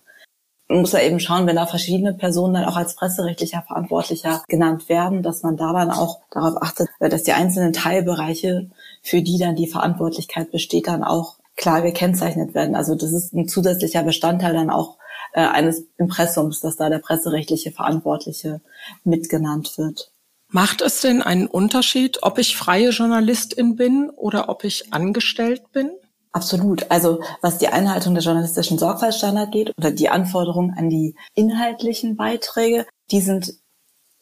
Man 0.67 0.81
muss 0.81 0.91
ja 0.91 0.99
eben 0.99 1.19
schauen, 1.19 1.47
wenn 1.47 1.55
da 1.55 1.65
verschiedene 1.65 2.13
Personen 2.13 2.55
dann 2.55 2.65
auch 2.65 2.75
als 2.75 2.95
presserechtlicher 2.95 3.63
Verantwortlicher 3.65 4.43
genannt 4.49 4.89
werden, 4.89 5.23
dass 5.23 5.43
man 5.43 5.55
da 5.55 5.71
dann 5.71 5.91
auch 5.91 6.19
darauf 6.29 6.61
achtet, 6.61 6.89
dass 6.99 7.23
die 7.23 7.31
einzelnen 7.31 7.71
Teilbereiche, 7.71 8.69
für 9.01 9.21
die 9.21 9.37
dann 9.37 9.55
die 9.55 9.67
Verantwortlichkeit 9.67 10.51
besteht, 10.51 10.87
dann 10.87 11.03
auch 11.03 11.37
klar 11.55 11.81
gekennzeichnet 11.81 12.53
werden. 12.53 12.75
Also 12.75 12.95
das 12.95 13.13
ist 13.13 13.33
ein 13.33 13.47
zusätzlicher 13.47 14.03
Bestandteil 14.03 14.53
dann 14.53 14.69
auch 14.69 14.97
äh, 15.33 15.39
eines 15.41 15.85
Impressums, 15.97 16.59
dass 16.59 16.75
da 16.75 16.89
der 16.89 16.99
presserechtliche 16.99 17.71
Verantwortliche 17.71 18.59
mitgenannt 19.05 19.77
wird. 19.77 20.11
Macht 20.49 20.81
es 20.81 21.01
denn 21.01 21.21
einen 21.21 21.47
Unterschied, 21.47 22.23
ob 22.23 22.39
ich 22.39 22.57
freie 22.57 22.89
Journalistin 22.89 23.75
bin 23.75 24.09
oder 24.09 24.49
ob 24.49 24.63
ich 24.63 24.93
angestellt 24.93 25.71
bin? 25.71 25.91
Absolut. 26.31 26.91
Also 26.91 27.21
was 27.41 27.57
die 27.57 27.69
Einhaltung 27.69 28.13
der 28.13 28.23
journalistischen 28.23 28.77
Sorgfaltsstandard 28.77 29.51
geht 29.51 29.73
oder 29.77 29.91
die 29.91 30.09
Anforderungen 30.09 30.75
an 30.77 30.89
die 30.89 31.15
inhaltlichen 31.33 32.15
Beiträge, 32.15 32.85
die 33.11 33.21
sind 33.21 33.53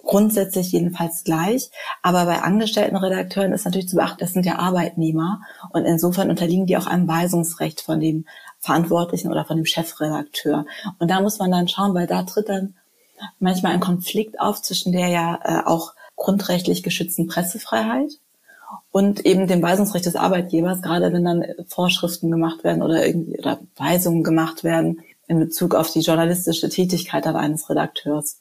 grundsätzlich 0.05 0.71
jedenfalls 0.71 1.24
gleich. 1.24 1.71
Aber 2.03 2.25
bei 2.25 2.41
angestellten 2.41 2.95
Redakteuren 2.95 3.53
ist 3.53 3.65
natürlich 3.65 3.89
zu 3.89 3.97
beachten, 3.97 4.19
das 4.19 4.33
sind 4.33 4.45
ja 4.45 4.59
Arbeitnehmer 4.59 5.41
und 5.71 5.85
insofern 5.85 6.29
unterliegen 6.29 6.67
die 6.67 6.77
auch 6.77 6.88
einem 6.88 7.07
Weisungsrecht 7.07 7.81
von 7.81 8.00
dem 8.00 8.25
Verantwortlichen 8.59 9.31
oder 9.31 9.45
von 9.45 9.57
dem 9.57 9.65
Chefredakteur. 9.65 10.65
Und 11.00 11.12
da 11.12 11.21
muss 11.21 11.39
man 11.39 11.51
dann 11.51 11.67
schauen, 11.67 11.93
weil 11.93 12.07
da 12.07 12.24
tritt 12.24 12.50
dann 12.50 12.75
manchmal 13.39 13.74
ein 13.74 13.79
Konflikt 13.79 14.39
auf 14.39 14.62
zwischen 14.62 14.91
der 14.91 15.07
ja 15.07 15.39
äh, 15.43 15.65
auch 15.65 15.93
grundrechtlich 16.15 16.83
geschützten 16.83 17.27
Pressefreiheit 17.27 18.19
und 18.91 19.25
eben 19.25 19.48
dem 19.48 19.62
Weisungsrecht 19.62 20.05
des 20.05 20.15
Arbeitgebers, 20.15 20.81
gerade 20.81 21.12
wenn 21.12 21.24
dann 21.24 21.43
Vorschriften 21.67 22.31
gemacht 22.31 22.63
werden 22.63 22.81
oder 22.81 23.05
irgendwie 23.05 23.38
oder 23.39 23.60
Weisungen 23.75 24.24
gemacht 24.24 24.63
werden 24.63 25.01
in 25.27 25.39
Bezug 25.39 25.75
auf 25.75 25.91
die 25.91 26.01
journalistische 26.01 26.69
Tätigkeit 26.69 27.25
eines 27.27 27.69
Redakteurs. 27.69 28.39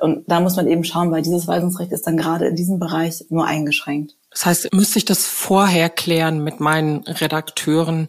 Und 0.00 0.24
da 0.28 0.40
muss 0.40 0.56
man 0.56 0.66
eben 0.66 0.84
schauen, 0.84 1.12
weil 1.12 1.22
dieses 1.22 1.46
Weisungsrecht 1.46 1.92
ist 1.92 2.06
dann 2.06 2.16
gerade 2.16 2.46
in 2.46 2.56
diesem 2.56 2.80
Bereich 2.80 3.24
nur 3.28 3.46
eingeschränkt. 3.46 4.16
Das 4.30 4.44
heißt, 4.44 4.74
müsste 4.74 4.98
ich 4.98 5.04
das 5.04 5.26
vorher 5.26 5.88
klären 5.88 6.42
mit 6.42 6.58
meinen 6.58 7.04
Redakteuren, 7.04 8.08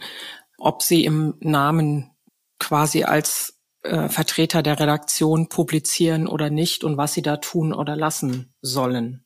ob 0.57 0.81
sie 0.81 1.05
im 1.05 1.36
Namen 1.39 2.10
quasi 2.60 3.03
als 3.03 3.60
äh, 3.84 4.10
Vertreter 4.10 4.63
der 4.63 4.79
Redaktion 4.79 5.48
publizieren 5.48 6.27
oder 6.27 6.50
nicht 6.50 6.84
und 6.84 6.98
was 6.98 7.13
sie 7.13 7.22
da 7.22 7.38
tun 7.38 7.72
oder 7.72 7.95
lassen 7.95 8.53
sollen. 8.62 9.25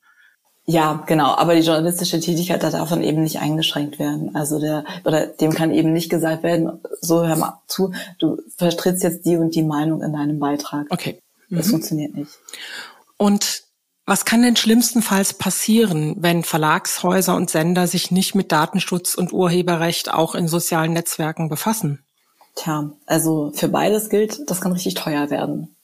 Ja, 0.69 1.03
genau. 1.07 1.35
Aber 1.35 1.55
die 1.55 1.61
journalistische 1.61 2.19
Tätigkeit 2.19 2.61
darf 2.61 2.73
davon 2.73 3.01
eben 3.01 3.23
nicht 3.23 3.39
eingeschränkt 3.39 3.97
werden. 3.97 4.35
Also 4.35 4.59
der, 4.59 4.85
oder 5.03 5.25
dem 5.25 5.51
kann 5.51 5.71
eben 5.71 5.93
nicht 5.93 6.11
gesagt 6.11 6.43
werden, 6.43 6.79
so 7.01 7.25
hör 7.25 7.35
mal 7.37 7.59
zu, 7.65 7.91
du 8.19 8.37
vertrittst 8.55 9.01
jetzt 9.01 9.25
die 9.25 9.37
und 9.37 9.55
die 9.55 9.63
Meinung 9.63 10.03
in 10.03 10.13
deinem 10.13 10.37
Beitrag. 10.37 10.85
Okay. 10.91 11.19
Mhm. 11.47 11.57
Das 11.57 11.71
funktioniert 11.71 12.13
nicht. 12.13 12.29
Und 13.17 13.63
was 14.05 14.25
kann 14.25 14.43
denn 14.43 14.55
schlimmstenfalls 14.55 15.33
passieren, 15.33 16.17
wenn 16.19 16.43
Verlagshäuser 16.43 17.35
und 17.35 17.49
Sender 17.49 17.87
sich 17.87 18.11
nicht 18.11 18.35
mit 18.35 18.51
Datenschutz 18.51 19.15
und 19.15 19.33
Urheberrecht 19.33 20.13
auch 20.13 20.35
in 20.35 20.47
sozialen 20.47 20.93
Netzwerken 20.93 21.49
befassen? 21.49 22.03
Tja, 22.53 22.91
also 23.07 23.51
für 23.55 23.69
beides 23.69 24.09
gilt, 24.09 24.47
das 24.47 24.61
kann 24.61 24.73
richtig 24.73 24.93
teuer 24.93 25.31
werden 25.31 25.75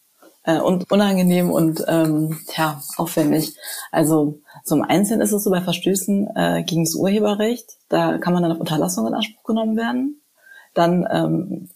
äh, 0.45 0.59
und 0.59 0.91
unangenehm 0.91 1.49
und 1.49 1.83
ähm, 1.87 2.39
ja, 2.55 2.81
aufwendig. 2.97 3.55
Also 3.91 4.39
zum 4.63 4.81
Einzelnen 4.81 5.21
ist 5.21 5.31
es 5.31 5.43
so 5.43 5.51
bei 5.51 5.61
Verstößen 5.61 6.29
äh, 6.35 6.63
gegen 6.63 6.85
das 6.85 6.95
Urheberrecht, 6.95 7.77
da 7.89 8.17
kann 8.17 8.33
man 8.33 8.43
dann 8.43 8.51
auf 8.51 8.59
Unterlassung 8.59 9.07
in 9.07 9.13
Anspruch 9.13 9.43
genommen 9.43 9.75
werden. 9.75 10.21
Dann 10.73 11.07
ähm, 11.11 11.69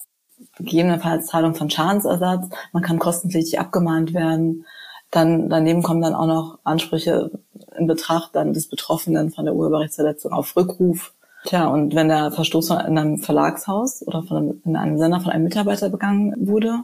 gegebenenfalls 0.57 1.27
Zahlung 1.27 1.55
von 1.55 1.69
Schadensersatz, 1.69 2.49
man 2.73 2.83
kann 2.83 2.99
kostenpflichtig 2.99 3.59
abgemahnt 3.59 4.13
werden. 4.13 4.65
Dann 5.11 5.49
daneben 5.49 5.81
kommen 5.81 6.01
dann 6.01 6.13
auch 6.13 6.27
noch 6.27 6.59
Ansprüche 6.63 7.31
in 7.77 7.88
Betracht 7.88 8.35
dann 8.35 8.53
des 8.53 8.67
Betroffenen 8.67 9.31
von 9.31 9.45
der 9.45 9.55
Urheberrechtsverletzung 9.55 10.31
auf 10.31 10.55
Rückruf. 10.55 11.13
Tja, 11.45 11.67
und 11.67 11.95
wenn 11.95 12.09
der 12.09 12.31
Verstoß 12.31 12.71
in 12.71 12.97
einem 12.97 13.17
Verlagshaus 13.17 14.05
oder 14.05 14.23
von, 14.23 14.61
in 14.65 14.75
einem 14.75 14.97
Sender 14.97 15.21
von 15.21 15.31
einem 15.31 15.45
Mitarbeiter 15.45 15.89
begangen 15.89 16.35
wurde, 16.38 16.83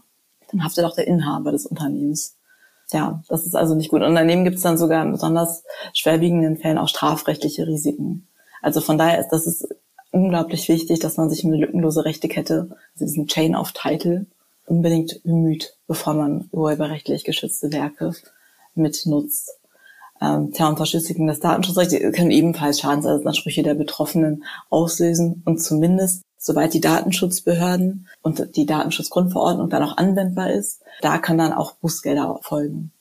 dann 0.51 0.63
haftet 0.63 0.85
auch 0.85 0.95
der 0.95 1.07
Inhaber 1.07 1.51
des 1.51 1.65
Unternehmens. 1.65 2.35
Ja, 2.91 3.23
das 3.27 3.45
ist 3.45 3.55
also 3.55 3.75
nicht 3.75 3.89
gut. 3.89 4.01
Und 4.01 4.15
daneben 4.15 4.43
gibt 4.43 4.57
es 4.57 4.61
dann 4.61 4.77
sogar 4.77 5.03
in 5.03 5.11
besonders 5.11 5.63
schwerwiegenden 5.93 6.57
Fällen 6.57 6.77
auch 6.77 6.87
strafrechtliche 6.87 7.67
Risiken. 7.67 8.27
Also 8.61 8.81
von 8.81 8.97
daher 8.97 9.19
ist 9.19 9.29
das 9.29 9.47
ist 9.47 9.67
unglaublich 10.11 10.67
wichtig, 10.69 10.99
dass 10.99 11.17
man 11.17 11.29
sich 11.29 11.43
um 11.43 11.51
eine 11.51 11.61
lückenlose 11.61 12.05
Rechtekette, 12.05 12.69
also 12.93 13.05
diesen 13.05 13.27
Chain 13.27 13.55
of 13.55 13.73
Title, 13.73 14.27
unbedingt 14.65 15.21
bemüht, 15.23 15.75
bevor 15.87 16.13
man 16.13 16.47
urheberrechtlich 16.51 17.23
geschützte 17.23 17.71
Werke 17.71 18.13
mitnutzt. 18.73 19.51
Ähm, 20.21 20.51
Tja, 20.53 20.69
und 20.69 20.77
Verstöße 20.77 21.13
gegen 21.13 21.27
das 21.27 21.41
Datenschutzrecht 21.41 21.91
können 22.13 22.31
ebenfalls 22.31 22.79
Schadensersatzansprüche 22.79 23.63
der 23.63 23.75
Betroffenen 23.75 24.45
auslösen 24.69 25.43
und 25.45 25.61
zumindest 25.61 26.23
soweit 26.45 26.75
die 26.75 26.81
Datenschutzbehörden 26.81 28.07
und 28.21 28.55
die 28.55 28.67
Datenschutzgrundverordnung 28.67 29.69
dann 29.69 29.81
auch 29.81 29.97
anwendbar 29.97 30.51
ist, 30.51 30.83
da 31.01 31.17
kann 31.17 31.39
dann 31.39 31.53
auch 31.53 31.73
Bußgelder 31.73 32.39
folgen. 32.43 32.91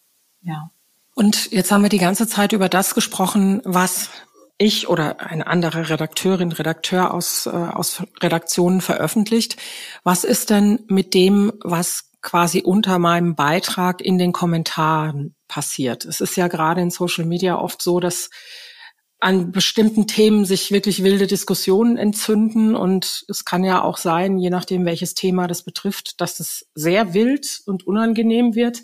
Ja. 0.41 0.71
Und 1.15 1.53
jetzt 1.53 1.71
haben 1.71 1.83
wir 1.83 1.91
die 1.91 1.99
ganze 1.99 2.27
Zeit 2.27 2.53
über 2.53 2.71
das 2.71 2.95
gesprochen, 2.95 3.61
was 3.65 4.09
ich 4.57 4.89
oder 4.89 5.21
eine 5.21 5.47
andere 5.47 5.91
Redakteurin, 5.91 6.53
Redakteur 6.53 7.13
aus, 7.13 7.47
äh, 7.47 7.51
aus 7.51 8.03
Redaktionen 8.23 8.81
veröffentlicht. 8.81 9.57
Was 10.05 10.25
ist 10.25 10.49
denn 10.49 10.81
mit 10.87 11.13
dem, 11.13 11.53
was 11.63 12.13
quasi 12.23 12.63
unter 12.63 12.99
meinem 12.99 13.35
Beitrag 13.35 14.01
in 14.01 14.17
den 14.17 14.33
Kommentaren 14.33 15.35
passiert? 15.49 16.07
Es 16.07 16.21
ist 16.21 16.37
ja 16.37 16.49
gerade 16.49 16.81
in 16.81 16.91
Social 16.91 17.27
Media 17.27 17.59
oft 17.59 17.83
so, 17.83 18.01
dass 18.01 18.31
an 19.25 19.53
bestimmten 19.53 20.07
Themen 20.07 20.45
sich 20.45 20.71
wirklich 20.71 21.03
wilde 21.03 21.27
Diskussionen 21.27 21.97
entzünden. 21.97 22.77
Und 22.77 23.25
es 23.29 23.47
kann 23.47 23.65
ja 23.65 23.83
auch 23.83 23.97
sein, 23.97 24.39
je 24.39 24.51
nachdem, 24.51 24.85
welches 24.85 25.15
Thema 25.15 25.47
das 25.47 25.63
betrifft, 25.63 26.21
dass 26.21 26.41
es 26.41 26.67
sehr 26.75 27.15
wild 27.15 27.63
und 27.65 27.87
unangenehm 27.87 28.55
wird. 28.55 28.83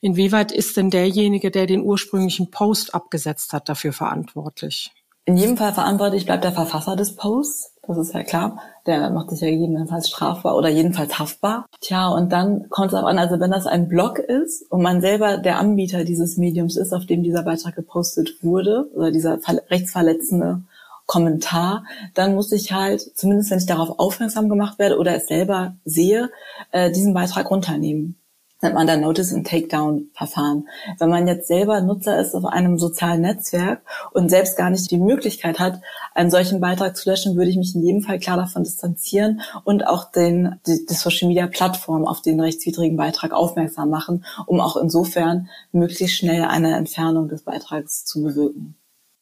Inwieweit 0.00 0.52
ist 0.52 0.76
denn 0.76 0.90
derjenige, 0.90 1.50
der 1.50 1.66
den 1.66 1.82
ursprünglichen 1.82 2.50
Post 2.50 2.94
abgesetzt 2.94 3.52
hat, 3.52 3.68
dafür 3.68 3.92
verantwortlich? 3.92 4.92
In 5.24 5.36
jedem 5.36 5.56
Fall 5.56 5.74
verantwortlich 5.74 6.26
bleibt 6.26 6.44
der 6.44 6.52
Verfasser 6.52 6.94
des 6.94 7.16
Posts 7.16 7.71
das 7.86 7.98
ist 7.98 8.14
ja 8.14 8.22
klar. 8.22 8.62
Der 8.86 9.10
macht 9.10 9.30
sich 9.30 9.40
ja 9.40 9.48
jedenfalls 9.48 10.08
strafbar 10.08 10.56
oder 10.56 10.68
jedenfalls 10.68 11.18
haftbar. 11.18 11.66
Tja, 11.80 12.08
und 12.08 12.30
dann 12.30 12.68
kommt 12.68 12.92
es 12.92 12.98
auch 12.98 13.06
an, 13.06 13.18
also 13.18 13.40
wenn 13.40 13.50
das 13.50 13.66
ein 13.66 13.88
Blog 13.88 14.18
ist 14.18 14.70
und 14.70 14.82
man 14.82 15.00
selber 15.00 15.38
der 15.38 15.58
Anbieter 15.58 16.04
dieses 16.04 16.36
Mediums 16.36 16.76
ist, 16.76 16.92
auf 16.92 17.06
dem 17.06 17.22
dieser 17.22 17.42
Beitrag 17.42 17.74
gepostet 17.74 18.42
wurde, 18.42 18.88
oder 18.94 19.10
dieser 19.10 19.38
rechtsverletzende 19.68 20.62
Kommentar, 21.06 21.84
dann 22.14 22.34
muss 22.36 22.52
ich 22.52 22.72
halt, 22.72 23.00
zumindest 23.16 23.50
wenn 23.50 23.58
ich 23.58 23.66
darauf 23.66 23.98
aufmerksam 23.98 24.48
gemacht 24.48 24.78
werde 24.78 24.98
oder 24.98 25.16
es 25.16 25.26
selber 25.26 25.74
sehe, 25.84 26.30
äh, 26.70 26.92
diesen 26.92 27.14
Beitrag 27.14 27.50
runternehmen 27.50 28.16
nennt 28.62 28.74
man 28.74 28.86
dann 28.86 29.00
Notice 29.00 29.34
and 29.34 29.46
Takedown 29.46 30.10
Verfahren. 30.14 30.68
Wenn 30.98 31.10
man 31.10 31.26
jetzt 31.26 31.48
selber 31.48 31.80
Nutzer 31.80 32.18
ist 32.18 32.34
auf 32.34 32.44
einem 32.44 32.78
sozialen 32.78 33.20
Netzwerk 33.20 33.82
und 34.12 34.30
selbst 34.30 34.56
gar 34.56 34.70
nicht 34.70 34.90
die 34.90 34.98
Möglichkeit 34.98 35.58
hat, 35.58 35.80
einen 36.14 36.30
solchen 36.30 36.60
Beitrag 36.60 36.96
zu 36.96 37.10
löschen, 37.10 37.36
würde 37.36 37.50
ich 37.50 37.56
mich 37.56 37.74
in 37.74 37.82
jedem 37.82 38.02
Fall 38.02 38.18
klar 38.18 38.36
davon 38.36 38.62
distanzieren 38.62 39.40
und 39.64 39.86
auch 39.86 40.10
den, 40.10 40.60
die, 40.66 40.86
die 40.86 40.94
Social 40.94 41.28
Media 41.28 41.46
Plattform 41.48 42.06
auf 42.06 42.22
den 42.22 42.40
rechtswidrigen 42.40 42.96
Beitrag 42.96 43.32
aufmerksam 43.32 43.90
machen, 43.90 44.24
um 44.46 44.60
auch 44.60 44.76
insofern 44.76 45.48
möglichst 45.72 46.16
schnell 46.16 46.44
eine 46.44 46.76
Entfernung 46.76 47.28
des 47.28 47.42
Beitrags 47.42 48.04
zu 48.04 48.22
bewirken. 48.22 48.76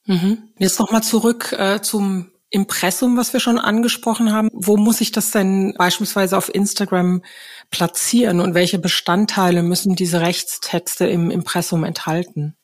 Mhm. 0.07 0.39
Jetzt 0.59 0.79
nochmal 0.79 1.03
zurück 1.03 1.55
äh, 1.59 1.81
zum 1.81 2.31
Impressum, 2.51 3.17
was 3.17 3.33
wir 3.33 3.41
schon 3.41 3.59
angesprochen 3.59 4.33
haben. 4.33 4.49
Wo 4.53 4.77
muss 4.77 5.01
ich 5.01 5.13
das 5.13 5.31
denn 5.31 5.75
beispielsweise 5.79 6.37
auf 6.37 6.53
Instagram 6.53 7.23
platzieren 7.71 8.41
und 8.41 8.55
welche 8.55 8.79
Bestandteile 8.79 9.63
müssen 9.63 9.95
diese 9.95 10.21
Rechtstexte 10.21 11.07
im 11.07 11.31
Impressum 11.31 11.85
enthalten? 11.85 12.57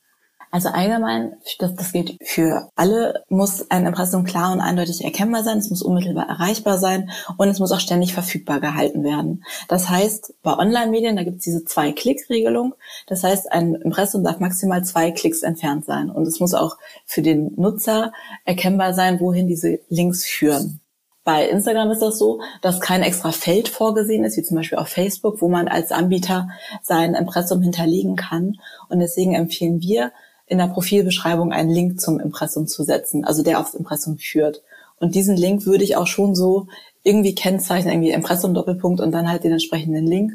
Also 0.56 0.70
allgemein, 0.70 1.36
das, 1.58 1.74
das 1.74 1.92
gilt 1.92 2.16
für 2.22 2.70
alle, 2.76 3.24
muss 3.28 3.70
ein 3.70 3.84
Impressum 3.84 4.24
klar 4.24 4.54
und 4.54 4.62
eindeutig 4.62 5.04
erkennbar 5.04 5.44
sein, 5.44 5.58
es 5.58 5.68
muss 5.68 5.82
unmittelbar 5.82 6.30
erreichbar 6.30 6.78
sein 6.78 7.10
und 7.36 7.50
es 7.50 7.58
muss 7.58 7.72
auch 7.72 7.78
ständig 7.78 8.14
verfügbar 8.14 8.58
gehalten 8.58 9.04
werden. 9.04 9.44
Das 9.68 9.90
heißt, 9.90 10.32
bei 10.42 10.56
Online-Medien, 10.56 11.16
da 11.16 11.24
gibt 11.24 11.40
es 11.40 11.44
diese 11.44 11.66
Zwei-Klick-Regelung. 11.66 12.74
Das 13.06 13.22
heißt, 13.22 13.52
ein 13.52 13.74
Impressum 13.74 14.24
darf 14.24 14.40
maximal 14.40 14.82
zwei 14.82 15.10
Klicks 15.10 15.42
entfernt 15.42 15.84
sein 15.84 16.08
und 16.08 16.26
es 16.26 16.40
muss 16.40 16.54
auch 16.54 16.78
für 17.04 17.20
den 17.20 17.52
Nutzer 17.56 18.14
erkennbar 18.46 18.94
sein, 18.94 19.20
wohin 19.20 19.48
diese 19.48 19.80
Links 19.90 20.24
führen. 20.24 20.80
Bei 21.22 21.46
Instagram 21.46 21.90
ist 21.90 22.00
das 22.00 22.18
so, 22.18 22.40
dass 22.62 22.80
kein 22.80 23.02
extra 23.02 23.32
Feld 23.32 23.68
vorgesehen 23.68 24.24
ist, 24.24 24.38
wie 24.38 24.42
zum 24.42 24.56
Beispiel 24.56 24.78
auf 24.78 24.88
Facebook, 24.88 25.42
wo 25.42 25.48
man 25.48 25.68
als 25.68 25.92
Anbieter 25.92 26.48
sein 26.82 27.14
Impressum 27.14 27.60
hinterlegen 27.60 28.16
kann. 28.16 28.58
Und 28.88 29.00
deswegen 29.00 29.34
empfehlen 29.34 29.82
wir, 29.82 30.12
in 30.46 30.58
der 30.58 30.68
Profilbeschreibung 30.68 31.52
einen 31.52 31.70
Link 31.70 32.00
zum 32.00 32.20
Impressum 32.20 32.66
zu 32.66 32.84
setzen, 32.84 33.24
also 33.24 33.42
der 33.42 33.60
aufs 33.60 33.74
Impressum 33.74 34.18
führt. 34.18 34.62
Und 34.98 35.14
diesen 35.14 35.36
Link 35.36 35.66
würde 35.66 35.84
ich 35.84 35.96
auch 35.96 36.06
schon 36.06 36.34
so 36.34 36.68
irgendwie 37.02 37.34
kennzeichnen, 37.34 37.92
irgendwie 37.92 38.12
Impressum 38.12 38.54
Doppelpunkt 38.54 39.00
und 39.00 39.12
dann 39.12 39.28
halt 39.28 39.44
den 39.44 39.52
entsprechenden 39.52 40.06
Link. 40.06 40.32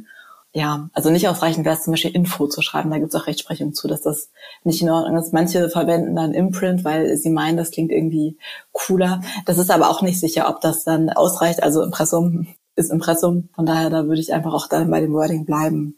Ja, 0.53 0.89
also 0.91 1.10
nicht 1.10 1.30
ausreichend 1.30 1.65
wäre 1.65 1.75
es 1.75 1.84
zum 1.84 1.94
Beispiel 1.94 2.12
Info 2.12 2.46
zu 2.48 2.62
schreiben. 2.62 2.89
Da 2.89 2.98
gibt 2.98 3.13
es 3.13 3.20
auch 3.20 3.27
Rechtsprechung 3.27 3.74
zu, 3.74 3.88
dass 3.88 4.01
das 4.01 4.30
nicht 4.65 4.82
in 4.82 4.89
Ordnung 4.89 5.15
ist. 5.18 5.32
Manche 5.32 5.70
verwenden 5.70 6.13
dann 6.15 6.34
Imprint, 6.34 6.84
weil 6.84 7.15
sie 7.15 7.30
meinen, 7.30 7.56
das 7.56 7.72
klingt 7.72 7.91
irgendwie 7.91 8.38
cooler. 8.74 9.22
Das 9.46 9.58
ist 9.58 9.72
aber 9.72 9.89
auch 9.89 10.01
nicht 10.01 10.20
sicher, 10.20 10.50
ob 10.50 10.60
das 10.60 10.84
dann 10.84 11.10
ausreicht. 11.10 11.63
Also 11.63 11.82
Impressum 11.82 12.48
ist 12.75 12.91
Impressum. 12.91 13.48
Von 13.56 13.65
daher, 13.65 13.89
da 13.89 14.08
würde 14.08 14.20
ich 14.20 14.34
einfach 14.34 14.53
auch 14.53 14.68
dann 14.68 14.91
bei 14.91 15.00
dem 15.00 15.13
Wording 15.13 15.46
bleiben. 15.46 15.98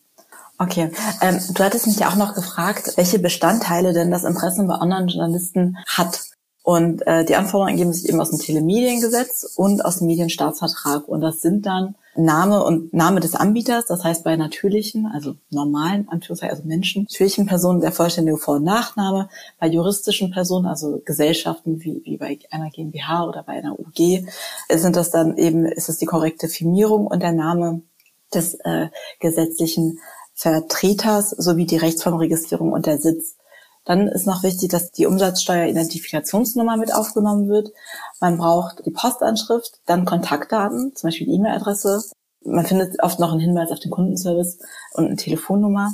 Okay, 0.60 0.92
ähm, 1.22 1.40
du 1.54 1.64
hattest 1.64 1.88
mich 1.88 2.00
ja 2.00 2.10
auch 2.10 2.16
noch 2.16 2.36
gefragt, 2.36 2.94
welche 2.96 3.20
Bestandteile 3.20 3.92
denn 3.92 4.12
das 4.12 4.24
Impressum 4.24 4.68
bei 4.68 4.80
Online-Journalisten 4.80 5.78
hat. 5.88 6.22
Und 6.62 7.06
äh, 7.06 7.26
die 7.26 7.36
Anforderungen 7.36 7.78
ergeben 7.78 7.92
sich 7.92 8.08
eben 8.08 8.22
aus 8.22 8.30
dem 8.30 8.40
Telemediengesetz 8.40 9.44
und 9.56 9.84
aus 9.84 9.98
dem 9.98 10.08
Medienstaatsvertrag. 10.08 11.10
Und 11.10 11.20
das 11.20 11.42
sind 11.42 11.66
dann 11.66 11.96
Name 12.16 12.64
und 12.64 12.94
Name 12.94 13.20
des 13.20 13.36
Anbieters, 13.36 13.88
das 13.88 14.04
heißt 14.04 14.24
bei 14.24 14.36
natürlichen, 14.38 15.08
also 15.08 15.36
normalen, 15.50 16.08
Anführungszeichen, 16.08 16.56
also 16.56 16.68
Menschen, 16.68 17.04
natürlichen 17.04 17.48
Personen 17.48 17.82
der 17.82 17.92
vollständige 17.92 18.38
Vor- 18.38 18.58
und 18.58 18.64
Nachname, 18.64 19.30
bei 19.60 19.68
juristischen 19.68 20.32
Personen, 20.32 20.68
also 20.68 21.02
Gesellschaften 21.04 21.84
wie, 21.84 22.02
wie 22.06 22.18
bei 22.18 22.38
einer 22.52 22.70
GmbH 22.70 23.26
oder 23.26 23.44
bei 23.44 23.54
einer 23.54 23.78
UG, 23.78 24.28
sind 24.70 24.96
das 24.96 25.10
dann 25.10 25.38
eben, 25.38 25.66
ist 25.66 25.90
es 25.90 25.98
die 25.98 26.06
korrekte 26.06 26.48
Firmierung 26.48 27.08
und 27.08 27.22
der 27.24 27.32
Name 27.34 27.82
des 28.34 28.54
äh, 28.64 28.88
gesetzlichen 29.20 30.00
Vertreters 30.36 31.30
sowie 31.30 31.66
die 31.66 31.78
Rechtsformregistrierung 31.78 32.72
und 32.72 32.86
der 32.86 33.00
Sitz. 33.00 33.36
Dann 33.86 34.08
ist 34.08 34.26
noch 34.26 34.44
wichtig, 34.44 34.70
dass 34.70 34.92
die 34.92 35.06
Umsatzsteueridentifikationsnummer 35.06 36.78
mit 36.78 36.94
aufgenommen 36.94 37.50
wird. 37.50 37.72
Man 38.22 38.38
braucht 38.38 38.86
die 38.86 38.92
Postanschrift, 38.92 39.80
dann 39.86 40.06
Kontaktdaten, 40.06 40.96
zum 40.96 41.08
Beispiel 41.08 41.28
die 41.28 41.34
E-Mail-Adresse. 41.34 42.04
Man 42.46 42.66
findet 42.66 43.02
oft 43.04 43.20
noch 43.20 43.32
einen 43.32 43.42
Hinweis 43.42 43.72
auf 43.72 43.80
den 43.80 43.92
Kundenservice 43.92 44.60
und 44.94 45.06
eine 45.06 45.16
Telefonnummer. 45.18 45.94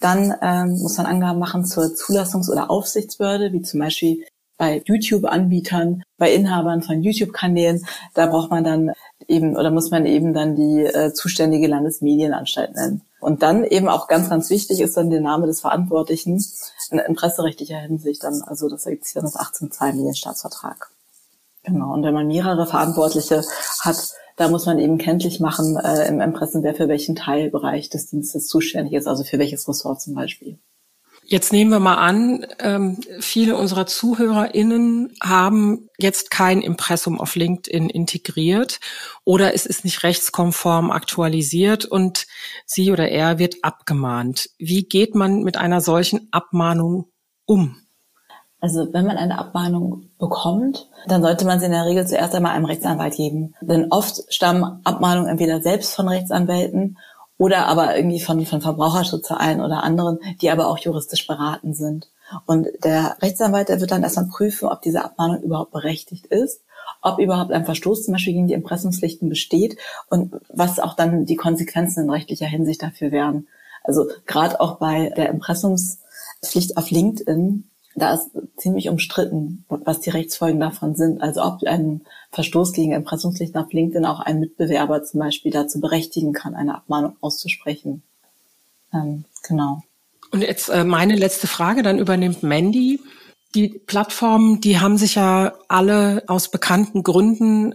Dann 0.00 0.34
ähm, 0.42 0.78
muss 0.80 0.96
man 0.96 1.06
Angaben 1.06 1.38
machen 1.38 1.64
zur 1.64 1.84
Zulassungs- 1.84 2.50
oder 2.50 2.70
Aufsichtsbehörde, 2.70 3.52
wie 3.52 3.62
zum 3.62 3.80
Beispiel 3.80 4.24
bei 4.56 4.82
YouTube-Anbietern, 4.84 6.02
bei 6.18 6.32
Inhabern 6.32 6.82
von 6.82 7.02
YouTube-Kanälen. 7.02 7.86
Da 8.14 8.26
braucht 8.26 8.50
man 8.50 8.64
dann 8.64 8.92
eben 9.28 9.56
oder 9.56 9.70
muss 9.70 9.90
man 9.90 10.04
eben 10.06 10.34
dann 10.34 10.56
die 10.56 10.82
äh, 10.82 11.12
zuständige 11.12 11.66
Landesmedienanstalt 11.66 12.74
nennen. 12.74 13.02
Und 13.20 13.42
dann 13.42 13.64
eben 13.64 13.88
auch 13.88 14.08
ganz, 14.08 14.30
ganz 14.30 14.48
wichtig 14.50 14.80
ist 14.80 14.96
dann 14.96 15.10
der 15.10 15.20
Name 15.20 15.46
des 15.46 15.60
Verantwortlichen 15.60 16.42
in, 16.90 16.98
in 16.98 17.14
presserechtlicher 17.14 17.78
Hinsicht 17.78 18.24
dann, 18.24 18.42
also 18.42 18.68
das 18.68 18.86
ergibt 18.86 19.04
sich 19.04 19.14
dann 19.14 19.24
das 19.24 19.36
18.2 19.36 19.92
Medienstaatsvertrag. 19.92 20.90
Genau. 21.62 21.92
Und 21.92 22.02
wenn 22.02 22.14
man 22.14 22.26
mehrere 22.26 22.66
Verantwortliche 22.66 23.44
hat, 23.80 24.12
da 24.36 24.48
muss 24.48 24.64
man 24.64 24.78
eben 24.78 24.96
kenntlich 24.96 25.38
machen 25.38 25.76
äh, 25.76 26.08
im 26.08 26.22
Impressen, 26.22 26.62
wer 26.62 26.74
für 26.74 26.88
welchen 26.88 27.14
Teilbereich 27.14 27.90
des 27.90 28.06
Dienstes 28.06 28.48
zuständig 28.48 28.94
ist, 28.94 29.06
also 29.06 29.22
für 29.22 29.38
welches 29.38 29.68
Ressort 29.68 30.00
zum 30.00 30.14
Beispiel. 30.14 30.58
Jetzt 31.32 31.52
nehmen 31.52 31.70
wir 31.70 31.78
mal 31.78 31.94
an, 31.94 32.44
ähm, 32.58 32.98
viele 33.20 33.56
unserer 33.56 33.86
ZuhörerInnen 33.86 35.14
haben 35.22 35.88
jetzt 35.96 36.32
kein 36.32 36.60
Impressum 36.60 37.20
auf 37.20 37.36
LinkedIn 37.36 37.88
integriert 37.88 38.80
oder 39.24 39.54
es 39.54 39.64
ist 39.64 39.84
nicht 39.84 40.02
rechtskonform 40.02 40.90
aktualisiert 40.90 41.84
und 41.84 42.26
sie 42.66 42.90
oder 42.90 43.08
er 43.08 43.38
wird 43.38 43.62
abgemahnt. 43.62 44.50
Wie 44.58 44.82
geht 44.82 45.14
man 45.14 45.44
mit 45.44 45.56
einer 45.56 45.80
solchen 45.80 46.26
Abmahnung 46.32 47.12
um? 47.46 47.76
Also 48.60 48.92
wenn 48.92 49.06
man 49.06 49.16
eine 49.16 49.38
Abmahnung 49.38 50.10
bekommt, 50.18 50.88
dann 51.06 51.22
sollte 51.22 51.46
man 51.46 51.60
sie 51.60 51.66
in 51.66 51.72
der 51.72 51.86
Regel 51.86 52.08
zuerst 52.08 52.34
einmal 52.34 52.56
einem 52.56 52.66
Rechtsanwalt 52.66 53.14
geben. 53.14 53.54
Denn 53.60 53.86
oft 53.90 54.20
stammen 54.34 54.80
Abmahnungen 54.82 55.30
entweder 55.30 55.62
selbst 55.62 55.94
von 55.94 56.08
Rechtsanwälten 56.08 56.98
oder 57.40 57.68
aber 57.68 57.96
irgendwie 57.96 58.20
von, 58.20 58.44
von 58.44 58.60
Verbraucherschutzvereinen 58.60 59.64
oder 59.64 59.82
anderen, 59.82 60.18
die 60.42 60.50
aber 60.50 60.68
auch 60.68 60.76
juristisch 60.76 61.26
beraten 61.26 61.72
sind. 61.72 62.10
Und 62.44 62.68
der 62.84 63.16
Rechtsanwalt, 63.22 63.70
der 63.70 63.80
wird 63.80 63.90
dann 63.90 64.02
erstmal 64.02 64.26
prüfen, 64.26 64.68
ob 64.68 64.82
diese 64.82 65.02
Abmahnung 65.02 65.40
überhaupt 65.40 65.70
berechtigt 65.70 66.26
ist, 66.26 66.60
ob 67.00 67.18
überhaupt 67.18 67.50
ein 67.50 67.64
Verstoß 67.64 68.04
zum 68.04 68.12
Beispiel 68.12 68.34
gegen 68.34 68.46
die 68.46 68.52
Impressumspflichten 68.52 69.30
besteht 69.30 69.78
und 70.10 70.34
was 70.50 70.80
auch 70.80 70.94
dann 70.94 71.24
die 71.24 71.36
Konsequenzen 71.36 72.04
in 72.04 72.10
rechtlicher 72.10 72.44
Hinsicht 72.44 72.82
dafür 72.82 73.10
wären. 73.10 73.48
Also 73.84 74.06
gerade 74.26 74.60
auch 74.60 74.76
bei 74.76 75.08
der 75.16 75.30
Impressumspflicht 75.30 76.76
auf 76.76 76.90
LinkedIn 76.90 77.69
da 77.96 78.14
ist 78.14 78.30
ziemlich 78.56 78.88
umstritten, 78.88 79.64
was 79.68 80.00
die 80.00 80.10
Rechtsfolgen 80.10 80.60
davon 80.60 80.94
sind. 80.94 81.22
Also 81.22 81.42
ob 81.42 81.62
ein 81.64 82.02
Verstoß 82.30 82.72
gegen 82.72 82.92
Impressumspflicht 82.92 83.54
nach 83.54 83.70
LinkedIn 83.70 84.04
auch 84.06 84.20
einen 84.20 84.40
Mitbewerber 84.40 85.02
zum 85.02 85.20
Beispiel 85.20 85.50
dazu 85.50 85.80
berechtigen 85.80 86.32
kann, 86.32 86.54
eine 86.54 86.74
Abmahnung 86.74 87.16
auszusprechen. 87.20 88.02
Ähm, 88.92 89.24
genau. 89.46 89.82
Und 90.30 90.42
jetzt 90.42 90.68
äh, 90.68 90.84
meine 90.84 91.16
letzte 91.16 91.48
Frage, 91.48 91.82
dann 91.82 91.98
übernimmt 91.98 92.42
Mandy. 92.42 93.00
Die 93.56 93.68
Plattformen, 93.68 94.60
die 94.60 94.78
haben 94.78 94.96
sich 94.96 95.16
ja 95.16 95.54
alle 95.68 96.22
aus 96.28 96.50
bekannten 96.50 97.02
Gründen 97.02 97.74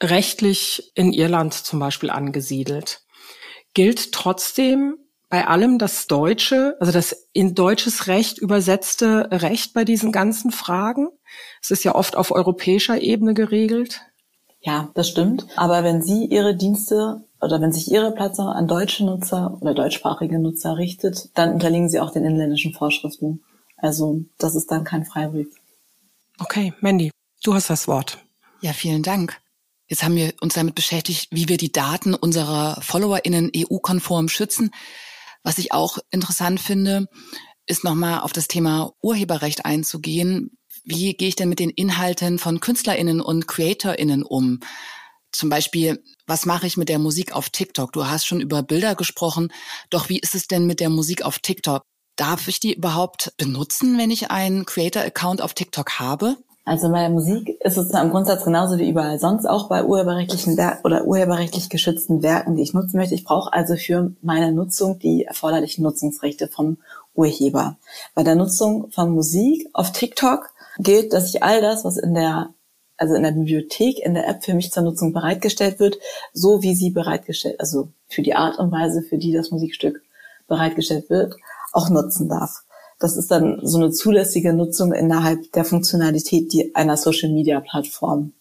rechtlich 0.00 0.92
in 0.94 1.12
Irland 1.12 1.52
zum 1.54 1.80
Beispiel 1.80 2.10
angesiedelt. 2.10 3.02
Gilt 3.74 4.12
trotzdem 4.12 4.96
bei 5.30 5.46
allem 5.46 5.78
das 5.78 6.08
Deutsche, 6.08 6.76
also 6.80 6.92
das 6.92 7.28
in 7.32 7.54
deutsches 7.54 8.08
Recht 8.08 8.36
übersetzte 8.36 9.28
Recht 9.30 9.72
bei 9.72 9.84
diesen 9.84 10.10
ganzen 10.12 10.50
Fragen? 10.50 11.08
Es 11.62 11.70
ist 11.70 11.84
ja 11.84 11.94
oft 11.94 12.16
auf 12.16 12.32
europäischer 12.32 13.00
Ebene 13.00 13.32
geregelt. 13.32 14.02
Ja, 14.60 14.90
das 14.94 15.08
stimmt. 15.08 15.46
Aber 15.56 15.84
wenn 15.84 16.02
Sie 16.02 16.26
Ihre 16.26 16.56
Dienste 16.56 17.24
oder 17.40 17.60
wenn 17.60 17.72
sich 17.72 17.90
Ihre 17.90 18.12
Plattform 18.12 18.48
an 18.48 18.66
deutsche 18.66 19.04
Nutzer 19.06 19.56
oder 19.60 19.72
deutschsprachige 19.72 20.38
Nutzer 20.38 20.76
richtet, 20.76 21.30
dann 21.38 21.54
unterliegen 21.54 21.88
Sie 21.88 22.00
auch 22.00 22.10
den 22.10 22.24
inländischen 22.24 22.74
Vorschriften. 22.74 23.42
Also 23.76 24.24
das 24.36 24.56
ist 24.56 24.70
dann 24.70 24.84
kein 24.84 25.06
Freibrief. 25.06 25.48
Okay, 26.40 26.74
Mandy, 26.80 27.12
du 27.44 27.54
hast 27.54 27.70
das 27.70 27.86
Wort. 27.86 28.18
Ja, 28.60 28.72
vielen 28.72 29.04
Dank. 29.04 29.40
Jetzt 29.86 30.02
haben 30.02 30.16
wir 30.16 30.34
uns 30.40 30.54
damit 30.54 30.74
beschäftigt, 30.74 31.28
wie 31.30 31.48
wir 31.48 31.56
die 31.56 31.72
Daten 31.72 32.14
unserer 32.14 32.80
FollowerInnen 32.82 33.50
EU-konform 33.56 34.28
schützen. 34.28 34.72
Was 35.42 35.58
ich 35.58 35.72
auch 35.72 35.98
interessant 36.10 36.60
finde, 36.60 37.06
ist 37.66 37.84
nochmal 37.84 38.20
auf 38.20 38.32
das 38.32 38.48
Thema 38.48 38.92
Urheberrecht 39.00 39.64
einzugehen. 39.64 40.58
Wie 40.84 41.14
gehe 41.14 41.28
ich 41.28 41.36
denn 41.36 41.48
mit 41.48 41.58
den 41.58 41.70
Inhalten 41.70 42.38
von 42.38 42.60
KünstlerInnen 42.60 43.20
und 43.20 43.46
CreatorInnen 43.46 44.22
um? 44.22 44.60
Zum 45.32 45.48
Beispiel, 45.48 46.02
was 46.26 46.46
mache 46.46 46.66
ich 46.66 46.76
mit 46.76 46.88
der 46.88 46.98
Musik 46.98 47.32
auf 47.32 47.50
TikTok? 47.50 47.92
Du 47.92 48.06
hast 48.06 48.26
schon 48.26 48.40
über 48.40 48.62
Bilder 48.62 48.94
gesprochen, 48.94 49.52
doch 49.88 50.08
wie 50.08 50.18
ist 50.18 50.34
es 50.34 50.48
denn 50.48 50.66
mit 50.66 50.80
der 50.80 50.88
Musik 50.88 51.22
auf 51.22 51.38
TikTok? 51.38 51.82
Darf 52.16 52.48
ich 52.48 52.60
die 52.60 52.74
überhaupt 52.74 53.32
benutzen, 53.36 53.96
wenn 53.96 54.10
ich 54.10 54.30
einen 54.30 54.66
Creator-Account 54.66 55.40
auf 55.40 55.54
TikTok 55.54 56.00
habe? 56.00 56.36
Also 56.70 56.88
bei 56.92 57.08
Musik 57.08 57.60
ist 57.62 57.76
es 57.76 57.90
im 57.90 58.10
Grundsatz 58.10 58.44
genauso 58.44 58.78
wie 58.78 58.88
überall 58.88 59.18
sonst 59.18 59.44
auch 59.44 59.68
bei 59.68 59.84
urheberrechtlichen 59.84 60.56
Werk 60.56 60.84
oder 60.84 61.04
urheberrechtlich 61.04 61.68
geschützten 61.68 62.22
Werken, 62.22 62.54
die 62.54 62.62
ich 62.62 62.74
nutzen 62.74 62.96
möchte. 62.96 63.16
Ich 63.16 63.24
brauche 63.24 63.52
also 63.52 63.74
für 63.74 64.12
meine 64.22 64.52
Nutzung 64.52 65.00
die 65.00 65.24
erforderlichen 65.24 65.82
Nutzungsrechte 65.82 66.46
vom 66.46 66.76
Urheber. 67.12 67.76
Bei 68.14 68.22
der 68.22 68.36
Nutzung 68.36 68.88
von 68.92 69.10
Musik 69.10 69.68
auf 69.72 69.90
TikTok 69.90 70.48
gilt, 70.78 71.12
dass 71.12 71.34
ich 71.34 71.42
all 71.42 71.60
das, 71.60 71.84
was 71.84 71.96
in 71.96 72.14
der 72.14 72.50
also 72.96 73.14
in 73.14 73.24
der 73.24 73.32
Bibliothek, 73.32 73.98
in 73.98 74.14
der 74.14 74.28
App 74.28 74.44
für 74.44 74.54
mich 74.54 74.70
zur 74.70 74.84
Nutzung 74.84 75.12
bereitgestellt 75.12 75.80
wird, 75.80 75.98
so 76.32 76.62
wie 76.62 76.76
sie 76.76 76.90
bereitgestellt, 76.90 77.58
also 77.58 77.88
für 78.06 78.22
die 78.22 78.36
Art 78.36 78.60
und 78.60 78.70
Weise, 78.70 79.02
für 79.02 79.18
die 79.18 79.32
das 79.32 79.50
Musikstück 79.50 80.02
bereitgestellt 80.46 81.10
wird, 81.10 81.34
auch 81.72 81.90
nutzen 81.90 82.28
darf. 82.28 82.62
Das 83.00 83.16
ist 83.16 83.30
dann 83.30 83.58
so 83.62 83.78
eine 83.78 83.90
zulässige 83.90 84.52
Nutzung 84.52 84.92
innerhalb 84.92 85.50
der 85.52 85.64
Funktionalität 85.64 86.76
einer 86.76 86.96
Social 86.96 87.32
Media 87.32 87.60
Plattform. 87.60 88.34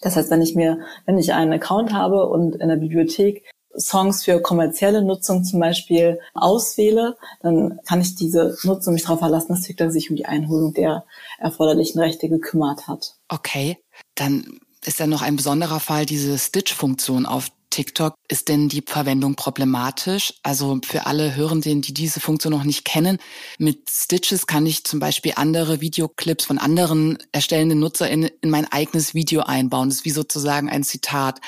Das 0.00 0.16
heißt, 0.16 0.30
wenn 0.30 0.40
ich 0.40 0.54
mir, 0.54 0.78
wenn 1.04 1.18
ich 1.18 1.34
einen 1.34 1.52
Account 1.52 1.92
habe 1.92 2.26
und 2.26 2.56
in 2.56 2.68
der 2.68 2.76
Bibliothek 2.76 3.44
Songs 3.76 4.24
für 4.24 4.40
kommerzielle 4.40 5.02
Nutzung 5.02 5.44
zum 5.44 5.60
Beispiel 5.60 6.20
auswähle, 6.34 7.16
dann 7.42 7.80
kann 7.86 8.00
ich 8.00 8.14
diese 8.14 8.56
Nutzung 8.62 8.94
mich 8.94 9.02
darauf 9.02 9.18
verlassen, 9.18 9.54
dass 9.54 9.62
TikTok 9.62 9.90
sich 9.92 10.10
um 10.10 10.16
die 10.16 10.26
Einholung 10.26 10.72
der 10.74 11.04
erforderlichen 11.38 12.00
Rechte 12.00 12.28
gekümmert 12.28 12.88
hat. 12.88 13.16
Okay, 13.28 13.78
dann 14.14 14.60
ist 14.84 14.98
ja 14.98 15.06
noch 15.06 15.22
ein 15.22 15.36
besonderer 15.36 15.80
Fall 15.80 16.06
diese 16.06 16.38
Stitch-Funktion 16.38 17.26
auf 17.26 17.48
TikTok. 17.70 18.14
Ist 18.28 18.48
denn 18.48 18.68
die 18.68 18.82
Verwendung 18.86 19.34
problematisch? 19.34 20.34
Also 20.42 20.80
für 20.84 21.06
alle 21.06 21.36
Hörenden, 21.36 21.82
die 21.82 21.94
diese 21.94 22.20
Funktion 22.20 22.52
noch 22.52 22.64
nicht 22.64 22.84
kennen, 22.84 23.18
mit 23.58 23.90
Stitches 23.90 24.46
kann 24.46 24.66
ich 24.66 24.84
zum 24.84 25.00
Beispiel 25.00 25.34
andere 25.36 25.80
Videoclips 25.80 26.44
von 26.44 26.58
anderen 26.58 27.18
erstellenden 27.32 27.78
NutzerInnen 27.80 28.30
in 28.40 28.50
mein 28.50 28.70
eigenes 28.72 29.14
Video 29.14 29.42
einbauen. 29.42 29.90
Das 29.90 29.98
ist 29.98 30.04
wie 30.04 30.10
sozusagen 30.10 30.68
ein 30.68 30.82
Zitat. 30.82 31.40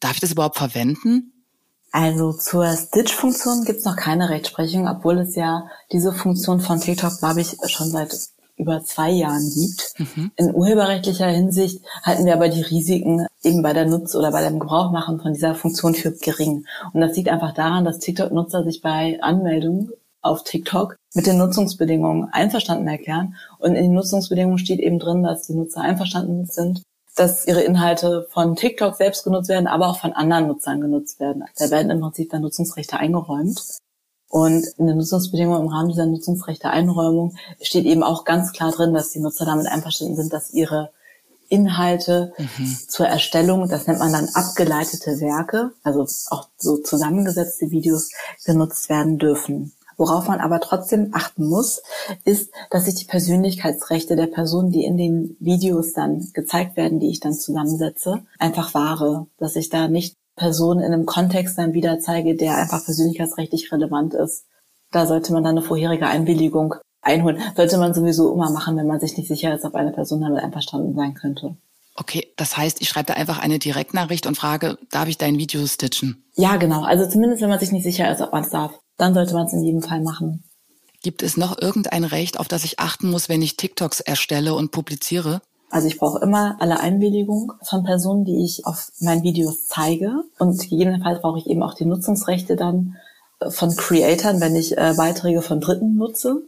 Darf 0.00 0.14
ich 0.14 0.20
das 0.20 0.32
überhaupt 0.32 0.56
verwenden? 0.56 1.32
Also 1.92 2.32
zur 2.32 2.66
Stitch-Funktion 2.76 3.64
gibt 3.64 3.78
es 3.78 3.84
noch 3.84 3.96
keine 3.96 4.28
Rechtsprechung, 4.28 4.88
obwohl 4.88 5.18
es 5.18 5.36
ja 5.36 5.68
diese 5.92 6.12
Funktion 6.12 6.60
von 6.60 6.80
TikTok, 6.80 7.18
glaube 7.20 7.40
ich, 7.40 7.56
schon 7.66 7.88
seit 7.88 8.12
über 8.56 8.82
zwei 8.84 9.10
Jahren 9.10 9.50
gibt. 9.54 9.94
Mhm. 9.98 10.30
In 10.36 10.54
urheberrechtlicher 10.54 11.26
Hinsicht 11.26 11.82
halten 12.02 12.24
wir 12.24 12.34
aber 12.34 12.48
die 12.48 12.62
Risiken 12.62 13.26
eben 13.42 13.62
bei 13.62 13.72
der 13.72 13.86
Nutz- 13.86 14.14
oder 14.14 14.30
bei 14.30 14.42
dem 14.42 14.58
Gebrauchmachen 14.58 15.20
von 15.20 15.32
dieser 15.32 15.54
Funktion 15.54 15.94
für 15.94 16.12
gering. 16.12 16.64
Und 16.92 17.00
das 17.00 17.16
liegt 17.16 17.28
einfach 17.28 17.54
daran, 17.54 17.84
dass 17.84 17.98
TikTok-Nutzer 17.98 18.64
sich 18.64 18.80
bei 18.80 19.18
Anmeldungen 19.20 19.90
auf 20.22 20.42
TikTok 20.42 20.96
mit 21.14 21.26
den 21.26 21.38
Nutzungsbedingungen 21.38 22.28
einverstanden 22.32 22.88
erklären. 22.88 23.36
Und 23.58 23.74
in 23.74 23.84
den 23.84 23.94
Nutzungsbedingungen 23.94 24.58
steht 24.58 24.80
eben 24.80 24.98
drin, 24.98 25.22
dass 25.22 25.46
die 25.46 25.54
Nutzer 25.54 25.82
einverstanden 25.82 26.46
sind, 26.46 26.82
dass 27.14 27.46
ihre 27.46 27.62
Inhalte 27.62 28.26
von 28.30 28.56
TikTok 28.56 28.96
selbst 28.96 29.24
genutzt 29.24 29.48
werden, 29.48 29.66
aber 29.66 29.88
auch 29.88 29.98
von 29.98 30.12
anderen 30.12 30.48
Nutzern 30.48 30.80
genutzt 30.80 31.20
werden. 31.20 31.44
Da 31.56 31.70
werden 31.70 31.90
im 31.90 32.00
Prinzip 32.00 32.30
dann 32.30 32.42
Nutzungsrechte 32.42 32.98
eingeräumt. 32.98 33.62
Und 34.34 34.66
in 34.78 34.88
den 34.88 34.96
Nutzungsbedingungen 34.96 35.62
im 35.62 35.68
Rahmen 35.68 35.90
dieser 35.90 36.06
Nutzungsrechte-Einräumung 36.06 37.36
steht 37.60 37.84
eben 37.84 38.02
auch 38.02 38.24
ganz 38.24 38.50
klar 38.52 38.72
drin, 38.72 38.92
dass 38.92 39.10
die 39.10 39.20
Nutzer 39.20 39.44
damit 39.44 39.68
einverstanden 39.68 40.16
sind, 40.16 40.32
dass 40.32 40.50
ihre 40.50 40.90
Inhalte 41.48 42.32
mhm. 42.36 42.76
zur 42.88 43.06
Erstellung, 43.06 43.68
das 43.68 43.86
nennt 43.86 44.00
man 44.00 44.10
dann 44.10 44.28
abgeleitete 44.34 45.20
Werke, 45.20 45.70
also 45.84 46.04
auch 46.30 46.48
so 46.56 46.78
zusammengesetzte 46.78 47.70
Videos 47.70 48.10
genutzt 48.44 48.88
werden 48.88 49.18
dürfen. 49.18 49.72
Worauf 49.96 50.26
man 50.26 50.40
aber 50.40 50.58
trotzdem 50.58 51.10
achten 51.12 51.46
muss, 51.46 51.80
ist, 52.24 52.50
dass 52.70 52.88
ich 52.88 52.96
die 52.96 53.04
Persönlichkeitsrechte 53.04 54.16
der 54.16 54.26
Personen, 54.26 54.72
die 54.72 54.82
in 54.82 54.96
den 54.96 55.36
Videos 55.38 55.92
dann 55.92 56.32
gezeigt 56.32 56.76
werden, 56.76 56.98
die 56.98 57.10
ich 57.10 57.20
dann 57.20 57.34
zusammensetze, 57.34 58.24
einfach 58.40 58.74
wahre. 58.74 59.28
Dass 59.38 59.54
ich 59.54 59.68
da 59.68 59.86
nicht 59.86 60.16
Person 60.36 60.80
in 60.80 60.92
einem 60.92 61.06
Kontext 61.06 61.58
dann 61.58 61.74
wieder 61.74 62.00
zeige, 62.00 62.36
der 62.36 62.56
einfach 62.56 62.84
persönlichkeitsrechtlich 62.84 63.70
relevant 63.72 64.14
ist. 64.14 64.46
Da 64.90 65.06
sollte 65.06 65.32
man 65.32 65.44
dann 65.44 65.56
eine 65.56 65.66
vorherige 65.66 66.06
Einwilligung 66.06 66.74
einholen. 67.02 67.40
Sollte 67.56 67.78
man 67.78 67.94
sowieso 67.94 68.32
immer 68.32 68.50
machen, 68.50 68.76
wenn 68.76 68.86
man 68.86 69.00
sich 69.00 69.16
nicht 69.16 69.28
sicher 69.28 69.54
ist, 69.54 69.64
ob 69.64 69.74
eine 69.74 69.92
Person 69.92 70.20
damit 70.20 70.42
einverstanden 70.42 70.94
sein 70.94 71.14
könnte. 71.14 71.56
Okay, 71.96 72.32
das 72.36 72.56
heißt, 72.56 72.80
ich 72.80 72.88
schreibe 72.88 73.06
da 73.06 73.14
einfach 73.14 73.38
eine 73.38 73.60
Direktnachricht 73.60 74.26
und 74.26 74.36
frage, 74.36 74.78
darf 74.90 75.08
ich 75.08 75.16
dein 75.16 75.38
Video 75.38 75.64
stitchen? 75.66 76.24
Ja, 76.34 76.56
genau. 76.56 76.82
Also 76.82 77.08
zumindest, 77.08 77.40
wenn 77.40 77.50
man 77.50 77.60
sich 77.60 77.70
nicht 77.70 77.84
sicher 77.84 78.10
ist, 78.10 78.20
ob 78.20 78.32
man 78.32 78.42
es 78.42 78.50
darf, 78.50 78.72
dann 78.96 79.14
sollte 79.14 79.34
man 79.34 79.46
es 79.46 79.52
in 79.52 79.62
jedem 79.62 79.82
Fall 79.82 80.00
machen. 80.00 80.42
Gibt 81.02 81.22
es 81.22 81.36
noch 81.36 81.60
irgendein 81.60 82.02
Recht, 82.02 82.40
auf 82.40 82.48
das 82.48 82.64
ich 82.64 82.80
achten 82.80 83.10
muss, 83.10 83.28
wenn 83.28 83.42
ich 83.42 83.56
TikToks 83.56 84.00
erstelle 84.00 84.54
und 84.54 84.72
publiziere? 84.72 85.42
Also 85.70 85.88
ich 85.88 85.98
brauche 85.98 86.20
immer 86.20 86.56
alle 86.60 86.80
Einwilligung 86.80 87.52
von 87.62 87.84
Personen, 87.84 88.24
die 88.24 88.44
ich 88.44 88.64
auf 88.66 88.92
meinen 89.00 89.22
Videos 89.22 89.66
zeige. 89.66 90.24
Und 90.38 90.60
gegebenenfalls 90.60 91.20
brauche 91.20 91.38
ich 91.38 91.46
eben 91.46 91.62
auch 91.62 91.74
die 91.74 91.86
Nutzungsrechte 91.86 92.56
dann 92.56 92.96
von 93.48 93.74
Creatoren, 93.74 94.40
wenn 94.40 94.56
ich 94.56 94.76
äh, 94.78 94.94
Beiträge 94.96 95.42
von 95.42 95.60
Dritten 95.60 95.96
nutze. 95.96 96.42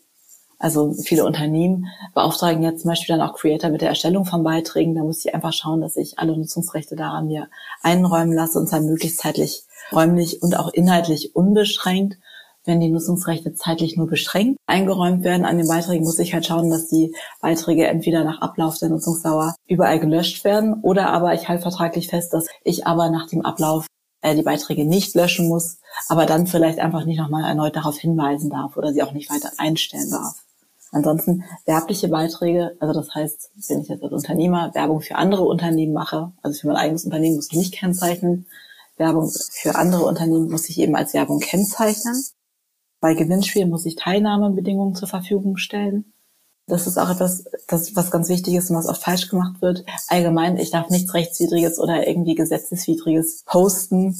Also 0.58 0.94
viele 0.94 1.26
Unternehmen 1.26 1.86
beauftragen 2.14 2.62
jetzt 2.62 2.82
zum 2.82 2.90
Beispiel 2.90 3.16
dann 3.16 3.28
auch 3.28 3.34
Creator 3.34 3.68
mit 3.68 3.82
der 3.82 3.90
Erstellung 3.90 4.24
von 4.24 4.42
Beiträgen. 4.42 4.94
Da 4.94 5.02
muss 5.02 5.24
ich 5.24 5.34
einfach 5.34 5.52
schauen, 5.52 5.82
dass 5.82 5.96
ich 5.96 6.18
alle 6.18 6.36
Nutzungsrechte 6.36 6.96
daran 6.96 7.26
mir 7.26 7.48
einräumen 7.82 8.32
lasse 8.32 8.58
und 8.58 8.68
zwar 8.68 8.80
möglichst 8.80 9.18
zeitlich, 9.18 9.64
räumlich 9.92 10.42
und 10.42 10.58
auch 10.58 10.72
inhaltlich 10.72 11.36
unbeschränkt. 11.36 12.16
Wenn 12.66 12.80
die 12.80 12.88
Nutzungsrechte 12.88 13.54
zeitlich 13.54 13.96
nur 13.96 14.08
beschränkt 14.08 14.58
eingeräumt 14.66 15.22
werden 15.22 15.46
an 15.46 15.56
den 15.56 15.68
Beiträgen, 15.68 16.04
muss 16.04 16.18
ich 16.18 16.34
halt 16.34 16.44
schauen, 16.44 16.68
dass 16.68 16.88
die 16.88 17.14
Beiträge 17.40 17.86
entweder 17.86 18.24
nach 18.24 18.40
Ablauf 18.40 18.76
der 18.78 18.88
Nutzungsdauer 18.88 19.54
überall 19.68 20.00
gelöscht 20.00 20.44
werden 20.44 20.80
oder 20.82 21.10
aber 21.10 21.32
ich 21.32 21.48
halte 21.48 21.62
vertraglich 21.62 22.08
fest, 22.08 22.32
dass 22.32 22.48
ich 22.64 22.84
aber 22.84 23.08
nach 23.08 23.28
dem 23.28 23.44
Ablauf 23.44 23.86
äh, 24.20 24.34
die 24.34 24.42
Beiträge 24.42 24.84
nicht 24.84 25.14
löschen 25.14 25.46
muss, 25.48 25.78
aber 26.08 26.26
dann 26.26 26.48
vielleicht 26.48 26.80
einfach 26.80 27.04
nicht 27.04 27.18
nochmal 27.18 27.44
erneut 27.44 27.76
darauf 27.76 27.98
hinweisen 27.98 28.50
darf 28.50 28.76
oder 28.76 28.92
sie 28.92 29.04
auch 29.04 29.12
nicht 29.12 29.30
weiter 29.30 29.52
einstellen 29.58 30.10
darf. 30.10 30.42
Ansonsten 30.90 31.44
werbliche 31.66 32.08
Beiträge, 32.08 32.76
also 32.80 32.92
das 32.92 33.14
heißt, 33.14 33.50
wenn 33.68 33.82
ich 33.82 33.88
jetzt 33.88 34.02
als 34.02 34.12
Unternehmer 34.12 34.74
Werbung 34.74 35.02
für 35.02 35.14
andere 35.14 35.44
Unternehmen 35.44 35.92
mache, 35.92 36.32
also 36.42 36.60
für 36.60 36.66
mein 36.66 36.76
eigenes 36.76 37.04
Unternehmen 37.04 37.36
muss 37.36 37.52
ich 37.52 37.58
nicht 37.58 37.74
kennzeichnen, 37.74 38.46
Werbung 38.96 39.30
für 39.52 39.76
andere 39.76 40.04
Unternehmen 40.04 40.50
muss 40.50 40.68
ich 40.68 40.80
eben 40.80 40.96
als 40.96 41.14
Werbung 41.14 41.38
kennzeichnen. 41.38 42.24
Bei 43.00 43.14
Gewinnspielen 43.14 43.70
muss 43.70 43.86
ich 43.86 43.96
Teilnahmebedingungen 43.96 44.94
zur 44.94 45.08
Verfügung 45.08 45.56
stellen. 45.56 46.12
Das 46.68 46.88
ist 46.88 46.98
auch 46.98 47.10
etwas, 47.10 47.44
das, 47.68 47.94
was 47.94 48.10
ganz 48.10 48.28
wichtig 48.28 48.54
ist 48.54 48.70
und 48.70 48.76
was 48.76 48.88
oft 48.88 49.02
falsch 49.02 49.28
gemacht 49.28 49.62
wird. 49.62 49.84
Allgemein, 50.08 50.58
ich 50.58 50.70
darf 50.70 50.90
nichts 50.90 51.14
Rechtswidriges 51.14 51.78
oder 51.78 52.06
irgendwie 52.08 52.34
Gesetzeswidriges 52.34 53.44
posten. 53.46 54.16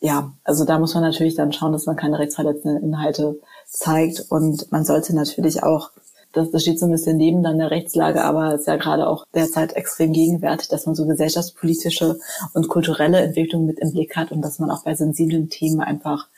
Ja, 0.00 0.34
also 0.44 0.64
da 0.64 0.78
muss 0.78 0.94
man 0.94 1.02
natürlich 1.02 1.36
dann 1.36 1.52
schauen, 1.52 1.72
dass 1.72 1.86
man 1.86 1.96
keine 1.96 2.18
rechtsverletzenden 2.18 2.82
Inhalte 2.82 3.40
zeigt. 3.66 4.26
Und 4.28 4.70
man 4.70 4.84
sollte 4.84 5.14
natürlich 5.14 5.62
auch, 5.62 5.90
das, 6.32 6.50
das 6.50 6.62
steht 6.62 6.78
so 6.78 6.86
ein 6.86 6.92
bisschen 6.92 7.16
neben 7.16 7.42
dann 7.42 7.58
der 7.58 7.70
Rechtslage, 7.70 8.24
aber 8.24 8.54
ist 8.54 8.66
ja 8.66 8.76
gerade 8.76 9.08
auch 9.08 9.24
derzeit 9.34 9.72
extrem 9.72 10.12
gegenwärtig, 10.12 10.68
dass 10.68 10.84
man 10.84 10.94
so 10.94 11.06
gesellschaftspolitische 11.06 12.18
und 12.52 12.68
kulturelle 12.68 13.20
Entwicklung 13.20 13.64
mit 13.64 13.78
im 13.78 13.92
Blick 13.92 14.16
hat 14.16 14.32
und 14.32 14.42
dass 14.42 14.58
man 14.58 14.70
auch 14.70 14.84
bei 14.84 14.94
sensiblen 14.94 15.48
Themen 15.48 15.80
einfach 15.80 16.28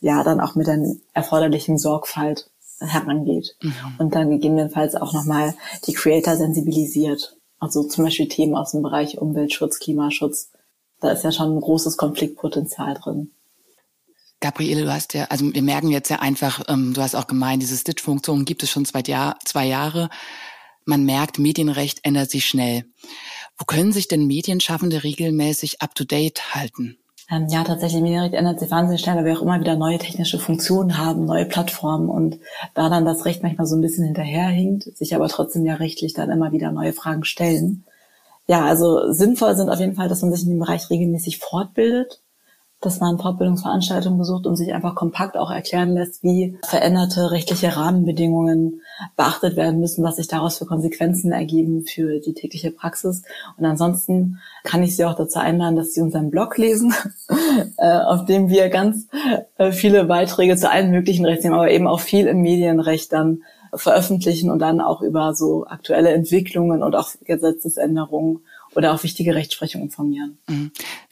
ja 0.00 0.22
dann 0.24 0.40
auch 0.40 0.54
mit 0.54 0.66
der 0.66 0.96
erforderlichen 1.12 1.78
Sorgfalt 1.78 2.50
herangeht 2.80 3.56
mhm. 3.62 3.74
und 3.98 4.14
dann 4.14 4.30
gegebenenfalls 4.30 4.94
auch 4.94 5.12
nochmal 5.12 5.54
die 5.86 5.92
Creator 5.92 6.36
sensibilisiert. 6.36 7.36
Also 7.58 7.82
zum 7.84 8.04
Beispiel 8.04 8.28
Themen 8.28 8.56
aus 8.56 8.72
dem 8.72 8.82
Bereich 8.82 9.18
Umweltschutz, 9.18 9.78
Klimaschutz. 9.78 10.50
Da 11.00 11.10
ist 11.10 11.24
ja 11.24 11.32
schon 11.32 11.56
ein 11.56 11.60
großes 11.60 11.98
Konfliktpotenzial 11.98 12.94
drin. 12.94 13.30
Gabriele, 14.40 14.82
du 14.84 14.92
hast 14.92 15.12
ja, 15.12 15.24
also 15.24 15.52
wir 15.52 15.62
merken 15.62 15.88
jetzt 15.88 16.08
ja 16.08 16.20
einfach, 16.20 16.62
ähm, 16.68 16.94
du 16.94 17.02
hast 17.02 17.14
auch 17.14 17.26
gemeint, 17.26 17.62
diese 17.62 17.76
Stitch-Funktion 17.76 18.46
gibt 18.46 18.62
es 18.62 18.70
schon 18.70 18.86
zwei, 18.86 19.02
Jahr, 19.06 19.38
zwei 19.44 19.66
Jahre. 19.66 20.08
Man 20.86 21.04
merkt, 21.04 21.38
Medienrecht 21.38 22.00
ändert 22.04 22.30
sich 22.30 22.46
schnell. 22.46 22.86
Wo 23.58 23.66
können 23.66 23.92
sich 23.92 24.08
denn 24.08 24.26
Medienschaffende 24.26 25.04
regelmäßig 25.04 25.82
up-to-date 25.82 26.54
halten? 26.54 26.96
Ähm, 27.30 27.46
ja, 27.48 27.62
tatsächlich, 27.62 28.02
Medienrecht 28.02 28.34
ändert 28.34 28.58
sich 28.58 28.70
wahnsinnig 28.70 29.00
schnell, 29.00 29.16
weil 29.16 29.24
wir 29.24 29.38
auch 29.38 29.42
immer 29.42 29.60
wieder 29.60 29.76
neue 29.76 29.98
technische 29.98 30.40
Funktionen 30.40 30.98
haben, 30.98 31.26
neue 31.26 31.46
Plattformen 31.46 32.08
und 32.08 32.40
da 32.74 32.88
dann 32.88 33.04
das 33.04 33.24
Recht 33.24 33.42
manchmal 33.42 33.66
so 33.66 33.76
ein 33.76 33.80
bisschen 33.80 34.04
hinterherhinkt, 34.04 34.96
sich 34.96 35.14
aber 35.14 35.28
trotzdem 35.28 35.64
ja 35.64 35.74
rechtlich 35.74 36.12
dann 36.12 36.30
immer 36.30 36.50
wieder 36.50 36.72
neue 36.72 36.92
Fragen 36.92 37.24
stellen. 37.24 37.84
Ja, 38.48 38.64
also 38.64 39.12
sinnvoll 39.12 39.54
sind 39.54 39.70
auf 39.70 39.78
jeden 39.78 39.94
Fall, 39.94 40.08
dass 40.08 40.22
man 40.22 40.32
sich 40.32 40.42
in 40.42 40.50
dem 40.50 40.58
Bereich 40.58 40.90
regelmäßig 40.90 41.38
fortbildet 41.38 42.20
dass 42.80 42.98
man 42.98 43.18
Fortbildungsveranstaltungen 43.18 44.18
besucht 44.18 44.46
und 44.46 44.56
sich 44.56 44.72
einfach 44.72 44.94
kompakt 44.94 45.36
auch 45.36 45.50
erklären 45.50 45.92
lässt, 45.92 46.22
wie 46.22 46.58
veränderte 46.66 47.30
rechtliche 47.30 47.76
Rahmenbedingungen 47.76 48.80
beachtet 49.16 49.56
werden 49.56 49.80
müssen, 49.80 50.02
was 50.02 50.16
sich 50.16 50.28
daraus 50.28 50.58
für 50.58 50.66
Konsequenzen 50.66 51.32
ergeben 51.32 51.84
für 51.84 52.20
die 52.20 52.32
tägliche 52.32 52.70
Praxis. 52.70 53.22
Und 53.58 53.66
ansonsten 53.66 54.38
kann 54.64 54.82
ich 54.82 54.96
Sie 54.96 55.04
auch 55.04 55.14
dazu 55.14 55.38
einladen, 55.38 55.76
dass 55.76 55.92
Sie 55.92 56.00
unseren 56.00 56.30
Blog 56.30 56.56
lesen, 56.56 56.94
äh, 57.76 57.98
auf 57.98 58.24
dem 58.24 58.48
wir 58.48 58.70
ganz 58.70 59.08
äh, 59.58 59.72
viele 59.72 60.04
Beiträge 60.04 60.56
zu 60.56 60.70
allen 60.70 60.90
möglichen 60.90 61.26
Rechtsthemen, 61.26 61.58
aber 61.58 61.70
eben 61.70 61.86
auch 61.86 62.00
viel 62.00 62.26
im 62.26 62.40
Medienrecht 62.40 63.12
dann 63.12 63.42
veröffentlichen 63.74 64.50
und 64.50 64.58
dann 64.58 64.80
auch 64.80 65.00
über 65.02 65.34
so 65.34 65.66
aktuelle 65.66 66.10
Entwicklungen 66.10 66.82
und 66.82 66.96
auch 66.96 67.10
Gesetzesänderungen 67.24 68.40
oder 68.74 68.92
auch 68.94 69.02
wichtige 69.02 69.34
Rechtsprechung 69.34 69.82
informieren. 69.82 70.38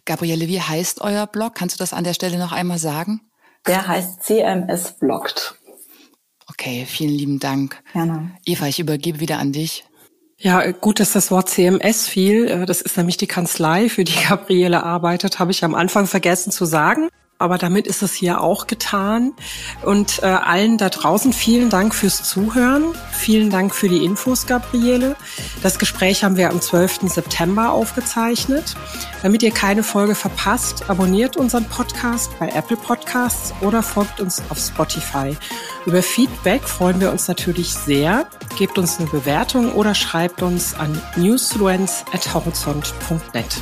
Gabriele, 0.08 0.48
wie 0.48 0.60
heißt 0.60 1.02
euer 1.02 1.26
Blog? 1.26 1.54
Kannst 1.54 1.76
du 1.76 1.78
das 1.78 1.92
an 1.92 2.02
der 2.02 2.14
Stelle 2.14 2.38
noch 2.38 2.50
einmal 2.50 2.78
sagen? 2.78 3.20
Der 3.66 3.86
heißt 3.86 4.22
CMS 4.22 4.92
Bloggt. 4.92 5.56
Okay, 6.48 6.86
vielen 6.86 7.12
lieben 7.12 7.38
Dank. 7.38 7.82
Gerne. 7.92 8.30
Eva, 8.46 8.66
ich 8.66 8.80
übergebe 8.80 9.20
wieder 9.20 9.38
an 9.38 9.52
dich. 9.52 9.84
Ja, 10.38 10.70
gut, 10.70 10.98
dass 10.98 11.12
das 11.12 11.30
Wort 11.30 11.50
CMS 11.50 12.08
fiel. 12.08 12.64
Das 12.64 12.80
ist 12.80 12.96
nämlich 12.96 13.18
die 13.18 13.26
Kanzlei, 13.26 13.90
für 13.90 14.04
die 14.04 14.14
Gabriele 14.28 14.82
arbeitet, 14.82 15.38
habe 15.38 15.50
ich 15.50 15.62
am 15.62 15.74
Anfang 15.74 16.06
vergessen 16.06 16.52
zu 16.52 16.64
sagen. 16.64 17.10
Aber 17.38 17.56
damit 17.56 17.86
ist 17.86 18.02
es 18.02 18.14
hier 18.14 18.40
auch 18.40 18.66
getan. 18.66 19.32
Und 19.84 20.20
äh, 20.22 20.26
allen 20.26 20.76
da 20.76 20.88
draußen 20.88 21.32
vielen 21.32 21.70
Dank 21.70 21.94
fürs 21.94 22.28
Zuhören. 22.28 22.86
Vielen 23.12 23.50
Dank 23.50 23.72
für 23.74 23.88
die 23.88 24.04
Infos, 24.04 24.46
Gabriele. 24.46 25.14
Das 25.62 25.78
Gespräch 25.78 26.24
haben 26.24 26.36
wir 26.36 26.50
am 26.50 26.60
12. 26.60 27.02
September 27.02 27.70
aufgezeichnet. 27.72 28.74
Damit 29.22 29.44
ihr 29.44 29.52
keine 29.52 29.84
Folge 29.84 30.16
verpasst, 30.16 30.90
abonniert 30.90 31.36
unseren 31.36 31.66
Podcast 31.66 32.36
bei 32.38 32.48
Apple 32.48 32.76
Podcasts 32.76 33.54
oder 33.60 33.84
folgt 33.84 34.20
uns 34.20 34.42
auf 34.48 34.58
Spotify. 34.58 35.36
Über 35.86 36.02
Feedback 36.02 36.64
freuen 36.64 37.00
wir 37.00 37.12
uns 37.12 37.28
natürlich 37.28 37.72
sehr. 37.72 38.26
Gebt 38.58 38.78
uns 38.78 38.98
eine 38.98 39.08
Bewertung 39.08 39.72
oder 39.72 39.94
schreibt 39.94 40.42
uns 40.42 40.74
an 40.74 41.00
newsfluence.horizont.net. 41.16 43.58